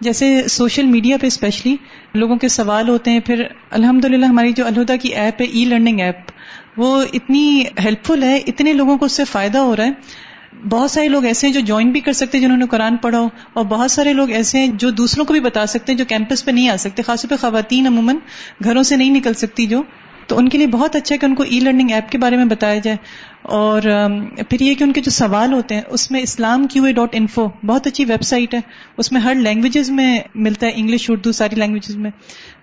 جیسے 0.00 0.48
سوشل 0.48 0.86
میڈیا 0.86 1.16
پہ 1.20 1.26
اسپیشلی 1.26 1.76
لوگوں 2.14 2.36
کے 2.36 2.48
سوال 2.48 2.88
ہوتے 2.88 3.10
ہیں۔ 3.10 3.20
پھر 3.20 3.44
الحمد 3.70 4.04
للہ 4.04 4.26
ہماری 4.26 4.52
جو 4.52 4.66
الہدا 4.66 4.96
کی 4.96 5.08
ایپ 5.08 5.40
ہے 5.40 5.46
ای 5.46 5.64
لرننگ 5.64 6.00
ایپ 6.00 6.16
وہ 6.76 7.04
اتنی 7.12 7.64
ہیلپ 7.84 8.04
فل 8.04 8.22
ہے، 8.22 8.36
اتنے 8.36 8.72
لوگوں 8.72 8.98
کو 8.98 9.04
اس 9.04 9.12
سے 9.12 9.24
فائدہ 9.24 9.58
ہو 9.58 9.76
رہا 9.76 9.84
ہے۔ 9.84 9.90
بہت 10.70 10.90
سارے 10.90 11.08
لوگ 11.08 11.24
ایسے 11.24 11.46
ہیں 11.46 11.54
جو 11.54 11.60
جوائن 11.60 11.90
بھی 11.90 12.00
کر 12.00 12.12
سکتے 12.12 12.38
ہیں 12.38 12.44
جنہوں 12.44 12.58
نے 12.58 12.66
قرآن 12.66 12.96
پڑھا 12.96 13.18
ہو، 13.18 13.28
اور 13.52 13.64
بہت 13.64 13.90
سارے 13.90 14.12
لوگ 14.12 14.30
ایسے 14.30 14.58
ہیں 14.58 14.66
جو 14.66 14.90
دوسروں 14.90 15.24
کو 15.24 15.32
بھی 15.32 15.40
بتا 15.40 15.66
سکتے 15.66 15.92
ہیں 15.92 15.98
جو 15.98 16.04
کیمپس 16.04 16.44
پہ 16.44 16.50
نہیں 16.50 16.68
آ 16.68 16.76
سکتے، 16.76 17.02
خاص 17.02 17.22
طور 17.22 17.30
پہ 17.30 17.36
خواتین 17.40 17.86
عموماً 17.86 18.16
گھروں 18.64 18.82
سے 18.82 18.96
نہیں 18.96 19.10
نکل 19.10 19.34
سکتی 19.34 19.66
جو۔ 19.66 19.82
تو 20.26 20.38
ان 20.38 20.48
کے 20.48 20.58
لیے 20.58 20.66
بہت 20.66 20.96
اچھا 20.96 21.14
ہے 21.14 21.18
کہ 21.18 21.26
ان 21.26 21.34
کو 21.34 21.42
ای 21.42 21.60
لرننگ 21.60 21.90
ایپ 21.90 22.10
کے 22.10 22.18
بارے 22.18 22.36
میں 22.36 22.44
بتایا 22.44 22.78
جائے۔ 22.78 22.96
اور 23.42 23.82
پھر 24.50 24.60
یہ 24.60 24.74
کہ 24.74 24.84
ان 24.84 24.92
کے 24.92 25.00
جو 25.00 25.10
سوال 25.10 25.52
ہوتے 25.52 25.74
ہیں، 25.74 25.82
اس 25.88 26.10
میں 26.10 26.20
اسلام 26.20 26.66
کیو 26.66 26.84
اے 26.84 26.92
ڈاٹ 26.92 27.08
انفو 27.12 27.48
بہت 27.66 27.86
اچھی 27.86 28.04
ویب 28.04 28.22
سائٹ 28.22 28.54
ہے۔ 28.54 28.60
اس 28.96 29.12
میں 29.12 29.20
ہر 29.20 29.34
لینگویجز 29.34 29.90
میں 29.90 30.18
ملتا 30.34 30.66
ہے، 30.66 30.72
انگلش، 30.74 31.10
اردو، 31.10 31.32
ساری 31.32 31.56
لینگویجز 31.56 31.96
میں۔ 31.96 32.10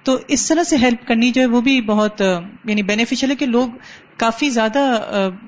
تو 0.04 0.18
اس 0.28 0.48
طرح 0.48 0.64
سے 0.64 0.78
ہیلپ 0.78 1.08
کرنی 1.08 1.32
جو 1.32 1.42
ہے 1.42 1.46
وہ 1.46 1.62
بھی 1.62 1.82
بہت 1.82 2.22
یعنی 2.66 2.84
بینیفیشل 2.84 3.32
ہے 3.32 3.36
کہ 3.36 3.46
لوگ 3.46 3.70
کافی 4.18 4.50
زیادہ 4.50 4.80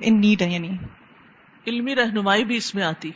ان 0.00 0.20
نیڈ 0.20 0.42
ہے 0.42 0.52
یعنی۔ 0.52 0.68
علمی 1.68 1.94
رہنمائی 1.94 2.44
بھی 2.44 2.56
اس 2.56 2.74
میں 2.74 2.84
آتی۔ 2.84 3.10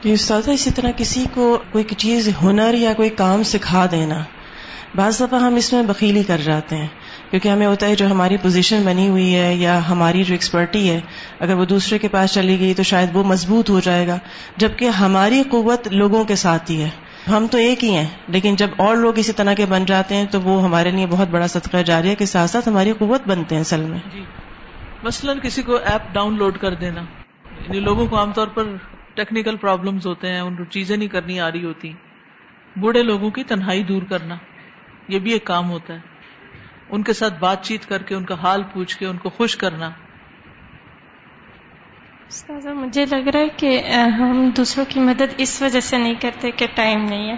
کہ 0.00 0.12
استاد 0.12 0.48
اسی 0.48 0.70
طرح 0.70 0.90
کسی 0.96 1.24
کو 1.34 1.58
کوئی 1.72 1.84
چیز 1.96 2.28
ہنر 2.42 2.74
یا 2.74 2.92
کوئی 2.92 3.08
کام 3.08 3.42
سکھا 3.42 3.86
دینا 3.90 4.22
بعض 4.94 5.20
دفعہ 5.20 5.40
ہم 5.40 5.54
اس 5.54 5.72
میں 5.72 5.82
بخیلی 5.82 6.22
کر 6.22 6.38
جاتے 6.38 6.76
ہیں 6.76 6.86
کیونکہ 7.30 7.48
ہمیں 7.48 7.66
ہوتا 7.66 7.86
ہے 7.86 7.94
جو 7.94 8.06
ہماری 8.06 8.36
پوزیشن 8.36 8.82
بنی 8.84 9.08
ہوئی 9.08 9.34
ہے 9.34 9.54
یا 9.54 9.88
ہماری 9.88 10.24
جو 10.24 10.34
ایکسپرٹی 10.34 10.90
ہے 10.90 11.00
اگر 11.40 11.54
وہ 11.54 11.64
دوسرے 11.64 11.98
کے 11.98 12.08
پاس 12.08 12.34
چلی 12.34 12.60
گئی 12.60 12.74
تو 12.74 12.82
شاید 12.82 13.08
وہ 13.12 13.24
مضبوط 13.24 13.70
ہو 13.70 13.80
جائے 13.80 14.06
گا 14.06 14.18
جبکہ 14.56 14.88
ہماری 14.88 15.42
قوت 15.50 15.88
لوگوں 15.88 16.24
کے 16.24 16.36
ساتھ 16.36 16.70
ہی 16.70 16.82
ہے۔ 16.82 16.90
ہم 17.30 17.46
تو 17.50 17.58
ایک 17.58 17.84
ہی 17.84 17.94
ہیں 17.94 18.06
لیکن 18.28 18.56
جب 18.56 18.68
اور 18.76 18.96
لوگ 18.96 19.18
اسی 19.18 19.32
طرح 19.32 19.54
کے 19.54 19.66
بن 19.66 19.84
جاتے 19.84 20.14
ہیں 20.14 20.26
تو 20.26 20.40
وہ 20.40 20.62
ہمارے 20.62 20.90
لیے 20.90 21.06
بہت 21.06 21.28
بڑا 21.28 21.46
صدقہ 21.46 21.76
جاری 21.76 22.08
ہے 22.08 22.14
کے 22.14 22.26
ساتھ 22.26 22.50
ساتھ 22.50 22.68
ہماری 22.68 22.92
قوت 22.98 23.28
بنتے 23.28 23.54
ہیں 23.54 23.60
اصل 23.60 23.80
میں۔ 23.80 23.98
جی۔ 24.12 24.22
مثلاً 25.02 25.38
کسی 25.38 25.62
کو 25.62 25.76
ایپ 25.76 26.14
ڈاؤن 26.14 26.36
لوڈ 26.36 26.58
کر 26.58 26.74
دینا۔ 26.74 27.04
یعنی 27.62 27.80
لوگوں 27.80 28.06
کو 28.06 28.18
عام 28.18 28.32
طور 28.32 28.48
پر 28.48 28.64
ٹیکنیکل 29.14 29.56
پرابلمز 29.56 30.06
ہوتے 30.06 30.28
ہیں، 30.28 30.40
ان 30.40 30.56
کو 30.56 30.64
چیزیں 30.64 30.96
نہیں 30.96 31.08
کرنی 31.08 31.40
آ 31.40 31.50
رہی 31.50 31.64
ہوتی۔ 31.64 31.92
بوڑھے 32.76 33.02
لوگوں 33.02 33.30
کی 33.30 33.44
تنہائی 33.44 33.82
دور 33.82 34.02
کرنا، 34.02 34.36
یہ 35.08 35.18
بھی 35.18 35.32
ایک 35.32 35.44
کام 35.44 35.70
ہوتا 35.70 35.94
ہے۔ 35.94 35.98
ان 36.90 37.02
کے 37.02 37.12
ساتھ 37.12 37.34
بات 37.38 37.64
چیت 37.64 37.88
کر 37.88 38.02
کے، 38.02 38.14
ان 38.14 38.24
کا 38.24 38.34
حال 38.42 38.62
پوچھ 38.72 38.98
کے، 38.98 39.06
ان 39.06 39.16
کو 39.16 39.30
خوش 39.30 39.56
کرنا۔ 39.56 39.90
مجھے 42.74 43.04
لگ 43.04 43.28
رہا 43.28 43.40
ہے 43.40 43.48
کہ 43.48 43.80
ہم 43.90 44.50
دوسروں 44.56 44.84
کی 44.88 45.00
مدد 45.00 45.34
اس 45.36 45.62
وجہ 45.62 45.80
سے 45.80 45.98
نہیں 45.98 46.14
کرتے 46.14 46.50
کہ 46.50 46.66
ٹائم 46.74 47.04
نہیں 47.04 47.28
ہے۔ 47.28 47.36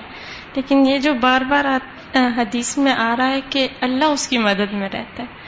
لیکن 0.56 0.86
یہ 0.86 0.98
جو 0.98 1.14
بار 1.14 1.40
بار 1.40 1.64
حدیث 2.14 2.78
میں 2.78 2.92
آ 2.92 3.14
رہا 3.18 3.28
ہے 3.28 3.40
کہ 3.50 3.68
اللہ 3.80 4.04
اس 4.04 4.28
کی 4.28 4.38
مدد 4.38 4.72
میں 4.72 4.88
رہتا 4.88 5.22
ہے۔ 5.22 5.43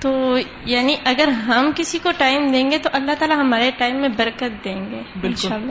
تو 0.00 0.38
یعنی 0.64 0.96
اگر 1.04 1.28
ہم 1.28 1.70
کسی 1.76 1.98
کو 1.98 2.10
ٹائم 2.18 2.50
دیں 2.52 2.70
گے 2.70 2.78
تو 2.78 2.88
اللہ 2.92 3.12
تعالیٰ 3.18 3.36
ہمارے 3.36 3.70
ٹائم 3.78 3.96
میں 3.96 4.08
برکت 4.08 4.64
دیں 4.64 4.90
گے 4.90 5.02
بالکل۔ 5.20 5.70